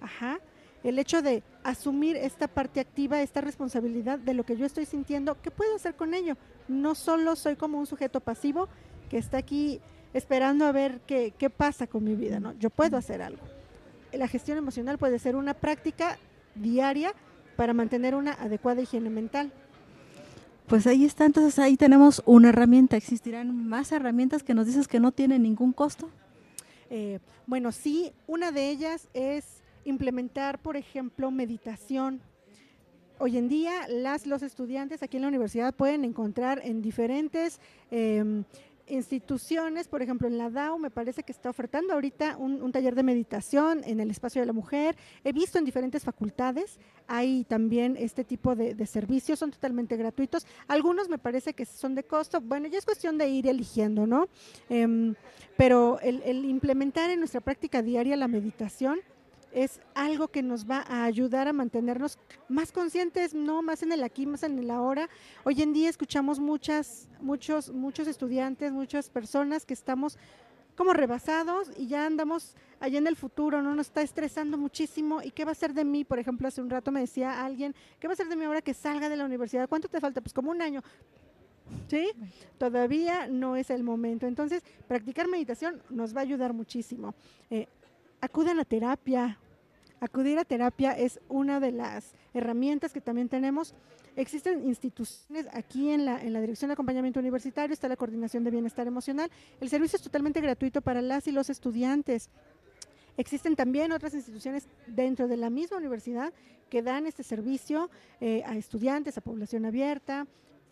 [0.00, 0.40] Ajá.
[0.84, 5.36] El hecho de asumir esta parte activa, esta responsabilidad de lo que yo estoy sintiendo,
[5.42, 6.36] ¿qué puedo hacer con ello?
[6.68, 8.68] No solo soy como un sujeto pasivo,
[9.08, 9.80] que está aquí
[10.14, 12.52] esperando a ver qué, qué pasa con mi vida, ¿no?
[12.58, 13.42] Yo puedo hacer algo.
[14.12, 16.18] La gestión emocional puede ser una práctica
[16.54, 17.12] diaria
[17.56, 19.52] para mantener una adecuada higiene mental.
[20.68, 22.96] Pues ahí está, entonces ahí tenemos una herramienta.
[22.96, 26.10] ¿Existirán más herramientas que nos dices que no tienen ningún costo?
[26.90, 32.20] Eh, bueno, sí, una de ellas es implementar, por ejemplo, meditación.
[33.18, 38.44] Hoy en día, las los estudiantes aquí en la universidad pueden encontrar en diferentes em,
[38.90, 43.02] instituciones, por ejemplo, en la DAO me parece que está ofertando ahorita un, taller de
[43.02, 44.96] meditación en el espacio de la mujer.
[45.24, 50.46] He visto en diferentes facultades, hay también este tipo de, servicios, son totalmente gratuitos.
[50.66, 52.40] Algunos me parece que son de costo.
[52.40, 54.28] Bueno, ya es cuestión de ir eligiendo, ¿no?
[54.68, 55.14] Em,
[55.56, 58.98] pero el implementar en nuestra práctica diaria la meditación
[59.52, 62.18] es algo que nos va a ayudar a mantenernos
[62.48, 65.08] más conscientes, no más en el aquí, más en el ahora.
[65.44, 70.18] Hoy en día escuchamos muchas, muchos, muchos estudiantes, muchas personas que estamos
[70.78, 75.20] como rebasados y ya andamos allá en el futuro, no nos está estresando muchísimo.
[75.22, 76.04] ¿Y qué va a ser de mí?
[76.04, 78.62] Por ejemplo, hace un rato me decía alguien, ¿qué va a ser de mí ahora
[78.62, 79.68] que salga de la universidad?
[79.68, 80.20] ¿Cuánto te falta?
[80.20, 80.82] Pues como un año.
[81.88, 82.12] ¿Sí?
[82.58, 84.26] Todavía no es el momento.
[84.26, 87.14] Entonces, practicar meditación nos va a ayudar muchísimo.
[87.50, 87.66] Eh,
[88.20, 89.38] acudan a terapia,
[90.00, 93.74] Acudir a terapia es una de las herramientas que también tenemos.
[94.14, 98.52] Existen instituciones aquí en la, en la Dirección de Acompañamiento Universitario, está la Coordinación de
[98.52, 99.28] Bienestar Emocional.
[99.60, 102.30] El servicio es totalmente gratuito para las y los estudiantes.
[103.16, 106.32] Existen también otras instituciones dentro de la misma universidad
[106.70, 107.90] que dan este servicio
[108.20, 110.28] eh, a estudiantes, a población abierta.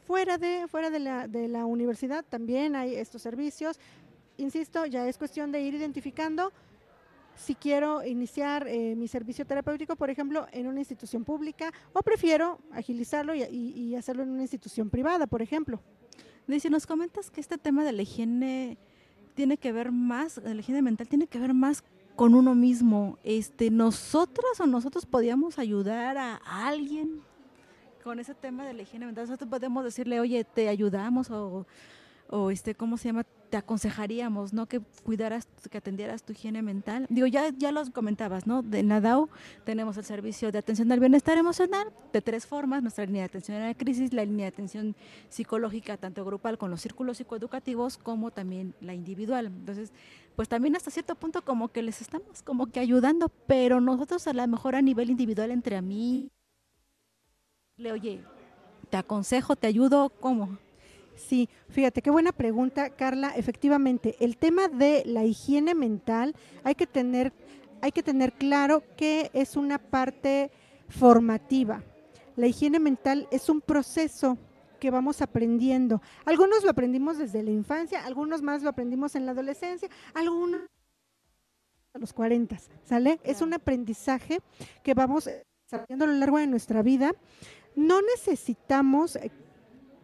[0.06, 3.80] Fuera de, fuera de la, de la universidad también hay estos servicios.
[4.36, 6.52] Insisto, ya es cuestión de ir identificando
[7.36, 12.58] si quiero iniciar eh, mi servicio terapéutico, por ejemplo, en una institución pública o prefiero
[12.72, 15.80] agilizarlo y, hacerlo en una institución privada, por ejemplo.
[16.46, 18.78] Dice, nos comentas que este tema de la higiene
[19.34, 21.84] tiene que ver más, la higiene mental tiene que ver más
[22.14, 23.18] con uno mismo.
[23.24, 27.20] Este, nosotras o nosotros podíamos ayudar a alguien
[28.02, 29.26] con ese tema de la higiene mental.
[29.26, 31.66] Nosotros podemos decirle, oye, te ayudamos o
[32.28, 33.24] o este, ¿cómo se llama?
[33.50, 34.66] Te aconsejaríamos, ¿no?
[34.66, 37.06] Que cuidaras, que atendieras tu higiene mental.
[37.08, 38.62] Digo, ya, ya los comentabas, ¿no?
[38.62, 39.28] De Nadao
[39.64, 43.62] tenemos el servicio de atención al bienestar emocional de tres formas, nuestra línea de atención
[43.62, 44.96] a la crisis, la línea de atención
[45.28, 49.46] psicológica, tanto grupal con los círculos psicoeducativos, como también la individual.
[49.46, 49.92] Entonces,
[50.34, 54.32] pues también hasta cierto punto como que les estamos como que ayudando, pero nosotros a
[54.32, 56.30] lo mejor a nivel individual entre a mí,
[57.76, 58.24] le oye,
[58.90, 60.58] te aconsejo, te ayudo, ¿cómo?
[61.16, 63.32] Sí, fíjate, qué buena pregunta, Carla.
[63.34, 67.32] Efectivamente, el tema de la higiene mental hay que tener,
[67.80, 70.50] hay que tener claro que es una parte
[70.88, 71.82] formativa.
[72.36, 74.36] La higiene mental es un proceso
[74.78, 76.02] que vamos aprendiendo.
[76.26, 80.60] Algunos lo aprendimos desde la infancia, algunos más lo aprendimos en la adolescencia, algunos
[81.94, 83.18] a los 40, ¿sale?
[83.24, 84.40] Es un aprendizaje
[84.82, 85.30] que vamos
[85.72, 87.12] aprendiendo a lo largo de nuestra vida.
[87.74, 89.18] No necesitamos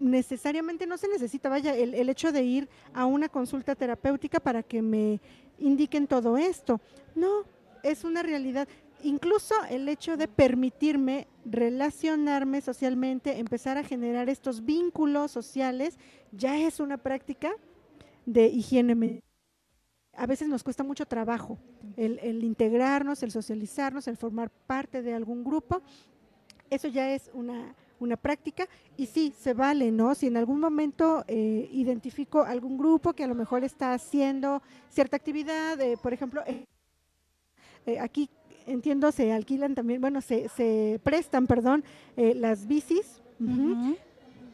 [0.03, 4.63] necesariamente no se necesita, vaya, el, el, hecho de ir a una consulta terapéutica para
[4.63, 5.21] que me
[5.59, 6.81] indiquen todo esto.
[7.15, 7.45] No,
[7.83, 8.69] es una realidad.
[9.03, 15.99] Incluso el hecho de permitirme relacionarme socialmente, empezar a generar estos vínculos sociales,
[16.33, 17.53] ya es una práctica
[18.27, 19.23] de higiene
[20.15, 21.59] a veces nos cuesta mucho trabajo
[21.97, 25.81] el, el, integrarnos, el socializarnos, el formar parte de algún grupo.
[26.69, 30.15] Eso ya es una, una práctica y sí, se vale, ¿no?
[30.15, 35.17] Si en algún momento eh, identifico algún grupo que a lo mejor está haciendo cierta
[35.17, 38.29] actividad, eh, por ejemplo, eh, aquí
[38.67, 41.85] entiendo se alquilan también, bueno, se, se prestan, perdón,
[42.17, 43.21] las bicis.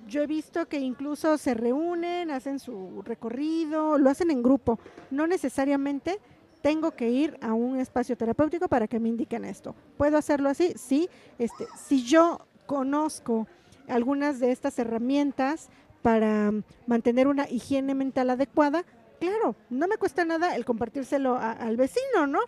[0.07, 4.79] Yo he visto que incluso se reúnen, hacen su recorrido, lo hacen en grupo.
[5.11, 6.19] No necesariamente
[6.63, 9.75] tengo que ir a un espacio terapéutico para que me indiquen esto.
[9.97, 10.73] ¿Puedo hacerlo así?
[10.77, 11.09] Sí.
[11.39, 13.49] Este, si yo conozco
[13.89, 15.71] algunas de estas herramientas
[16.03, 16.53] para
[16.87, 18.85] mantener una higiene mental adecuada,
[19.19, 22.41] claro, no me cuesta nada el compartírselo al vecino, ¿no?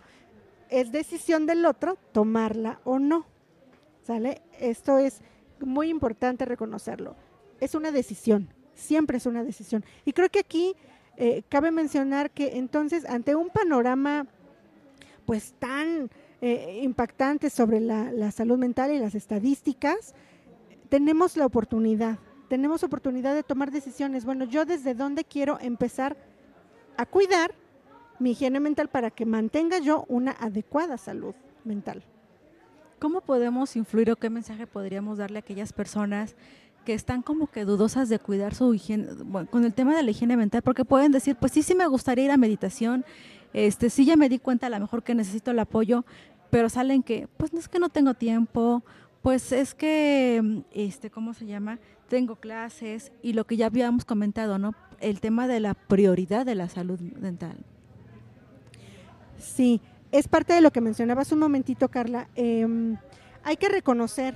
[0.68, 3.26] Es decisión del otro tomarla o no.
[4.02, 4.42] ¿Sale?
[4.60, 5.20] Esto es
[5.58, 7.16] muy importante reconocerlo.
[7.58, 9.84] Es una decisión, siempre es una decisión.
[10.04, 10.76] Y creo que aquí
[11.16, 14.26] eh, cabe mencionar que entonces ante un panorama
[15.24, 16.10] pues tan
[16.42, 20.14] eh, impactantes sobre la, salud mental y las estadísticas,
[20.88, 22.18] tenemos la oportunidad,
[22.48, 24.24] tenemos oportunidad de tomar decisiones.
[24.24, 26.16] Bueno, yo desde dónde quiero empezar
[26.96, 27.54] a cuidar
[28.18, 31.34] mi higiene mental para que mantenga yo una adecuada salud
[31.64, 32.02] mental.
[32.98, 36.36] ¿Cómo podemos influir o qué mensaje podríamos darle a aquellas personas
[36.84, 39.08] que están como que dudosas de cuidar su higiene,
[39.50, 40.62] con el tema de la higiene mental?
[40.62, 43.04] Porque pueden decir, pues sí, sí me gustaría ir a meditación,
[43.52, 46.04] este, sí ya me di cuenta a lo mejor que necesito el apoyo,
[46.50, 48.82] pero salen que, pues no es que no tengo tiempo,
[49.22, 51.78] pues es que, este, ¿cómo se llama?
[52.08, 54.74] Tengo clases y lo que ya habíamos comentado, ¿no?
[55.00, 57.56] El tema de la prioridad de la salud mental.
[59.38, 59.80] Sí,
[60.12, 62.28] es parte de lo que mencionabas un momentito, Carla.
[62.34, 62.96] Em,
[63.42, 64.34] hay que reconocer,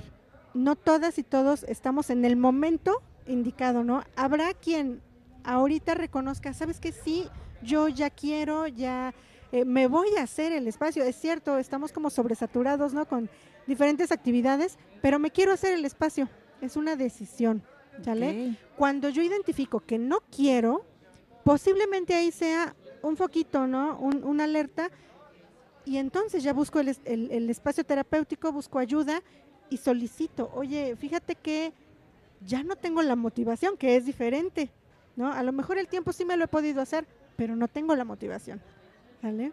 [0.54, 4.02] no todas y todos estamos en el momento indicado, ¿no?
[4.16, 5.00] Habrá quien
[5.44, 7.28] ahorita reconozca, ¿sabes que Sí,
[7.64, 9.12] yo ya quiero, ya
[9.50, 11.02] eh, me voy a hacer el espacio.
[11.04, 13.06] Es cierto, estamos como sobresaturados, ¿no?
[13.06, 13.28] Con
[13.66, 16.28] diferentes actividades, pero me quiero hacer el espacio.
[16.60, 17.62] Es una decisión,
[18.04, 18.56] ¿sale?
[18.76, 20.84] Cuando yo identifico que no quiero,
[21.44, 23.98] posiblemente ahí sea un foquito, ¿no?
[23.98, 24.90] Un, una alerta.
[25.84, 29.22] Y entonces ya busco el, el espacio terapéutico, busco ayuda
[29.68, 31.72] y solicito, oye, fíjate que
[32.46, 34.70] ya no tengo la motivación, que es diferente,
[35.16, 35.32] ¿no?
[35.32, 37.06] A lo mejor el tiempo sí me lo he podido hacer,
[37.36, 38.60] pero no tengo la motivación.
[39.22, 39.52] ¿Vale?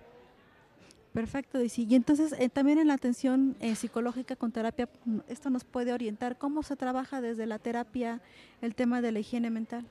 [1.13, 5.65] Perfecto, y entonces eh, también en la atención eh, psicológica con terapia, mm, esto nos
[5.65, 8.21] puede orientar cómo se trabaja desde la terapia
[8.61, 9.85] el tema de la higiene mental.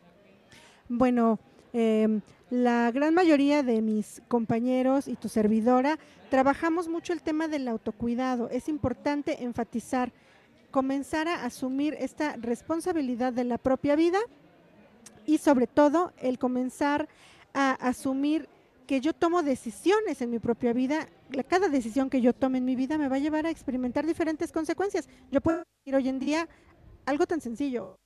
[0.89, 1.39] Bueno,
[1.73, 2.21] Em,
[2.51, 8.51] la gran mayoría de mis compañeros y tu servidora trabajamos mucho el tema del autocuidado.
[8.51, 10.13] Es importante enfatizar,
[10.73, 14.19] comenzar a asumir esta responsabilidad de la propia vida
[15.27, 17.09] y sobre todo el comenzar
[17.40, 18.49] a asumir
[18.87, 21.09] que yo tomo decisiones en mi propia vida,
[21.49, 24.51] cada decisión que yo tome en mi vida me va a llevar a experimentar diferentes
[24.51, 25.09] consecuencias.
[25.31, 26.49] Yo puedo decir hoy en día
[27.07, 27.99] algo tan sencillo,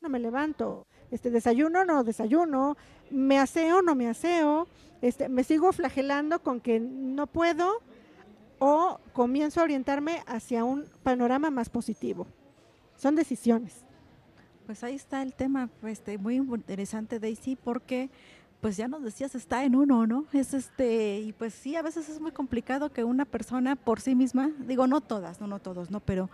[0.00, 2.76] no me levanto, este desayuno no desayuno,
[3.10, 4.68] me aseo no me aseo,
[5.00, 7.80] este me sigo flagelando con que no puedo
[8.58, 12.26] o comienzo a orientarme hacia un panorama más positivo.
[12.96, 13.84] Son decisiones.
[14.66, 18.10] Pues ahí está el tema, este, muy interesante Daisy, porque
[18.60, 20.24] pues ya nos decías, está en uno, ¿no?
[20.32, 24.14] Es este, y pues sí, a veces es muy complicado que una persona por sí
[24.14, 26.00] misma, digo, no todas, no, no todos, ¿no?
[26.00, 26.28] Pero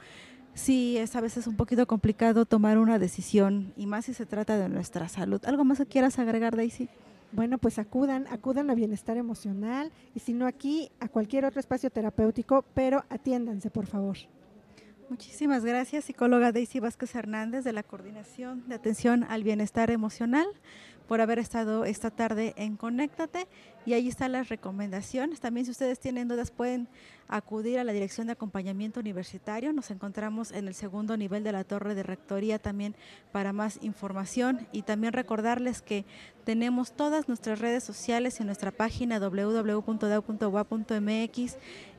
[0.55, 4.57] sí es a veces un poquito complicado tomar una decisión, y más si se trata
[4.57, 5.41] de nuestra salud.
[5.45, 6.89] ¿Algo más que quieras agregar, Daisy?
[7.33, 11.91] Bueno, pues acudan, acudan a bienestar emocional, y si no aquí, a cualquier otro espacio
[11.91, 14.17] terapéutico, pero atiéndanse, por favor.
[15.11, 20.47] Muchísimas gracias, psicóloga Daisy Vázquez Hernández de la Coordinación de Atención al Bienestar Emocional
[21.07, 23.47] por haber estado esta tarde en Conéctate
[23.87, 25.41] y ahí están las recomendaciones.
[25.41, 26.89] También si ustedes tienen dudas pueden
[27.29, 29.73] acudir a la Dirección de Acompañamiento Universitario.
[29.73, 32.95] Nos encontramos en el segundo nivel de la torre de rectoría también
[33.33, 36.05] para más información y también recordarles que
[36.45, 39.97] tenemos todas nuestras redes sociales en nuestra página www.dau.ua.mx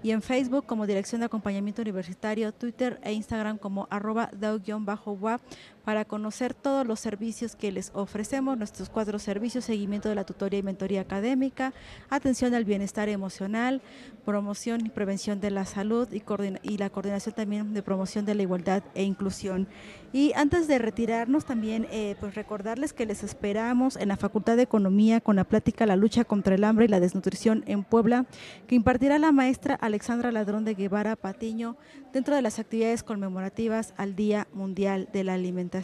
[0.04, 5.42] y en Facebook como Dirección de Acompañamiento Universitario, Twitter e Instagram como arroba dau-wap
[5.86, 10.60] para conocer todos los servicios que les ofrecemos, nuestros cuatro servicios, seguimiento de la tutoría
[10.60, 11.74] y mentoría académica,
[12.10, 13.84] atención al bienestar emocional,
[14.26, 18.82] promoción y prevención de la salud y, la coordinación también de promoción de la igualdad
[18.96, 19.68] e inclusión.
[20.12, 24.64] Y antes de retirarnos también, eh, pues recordarles que les esperamos en la Facultad de
[24.64, 28.26] Economía con la plática La lucha contra el hambre y la desnutrición en Puebla,
[28.66, 31.78] que impartirá la maestra Alexandra Ladrón de Guevara Patiño
[32.12, 35.75] dentro de las actividades conmemorativas al Día Mundial de la Alimentación.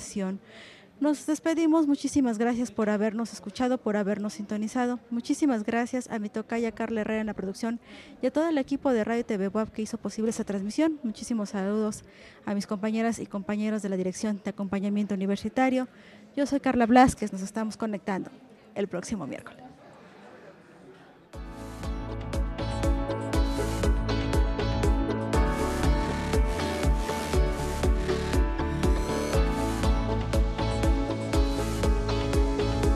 [1.02, 1.88] Nos despedimos.
[1.88, 5.00] Muchísimas gracias por habernos escuchado, por habernos sintonizado.
[5.10, 7.80] Muchísimas gracias a mi tocaya Carla Herrera en la producción
[8.22, 11.00] y a todo el equipo de Radio TV Web que hizo posible esta transmisión.
[11.02, 12.04] Muchísimos saludos
[12.46, 15.88] a mis compañeras y compañeros de la Dirección de Acompañamiento Universitario.
[16.36, 17.34] Yo soy Carla Blasquez.
[17.34, 18.30] Nos estamos conectando
[18.76, 19.71] el próximo miércoles.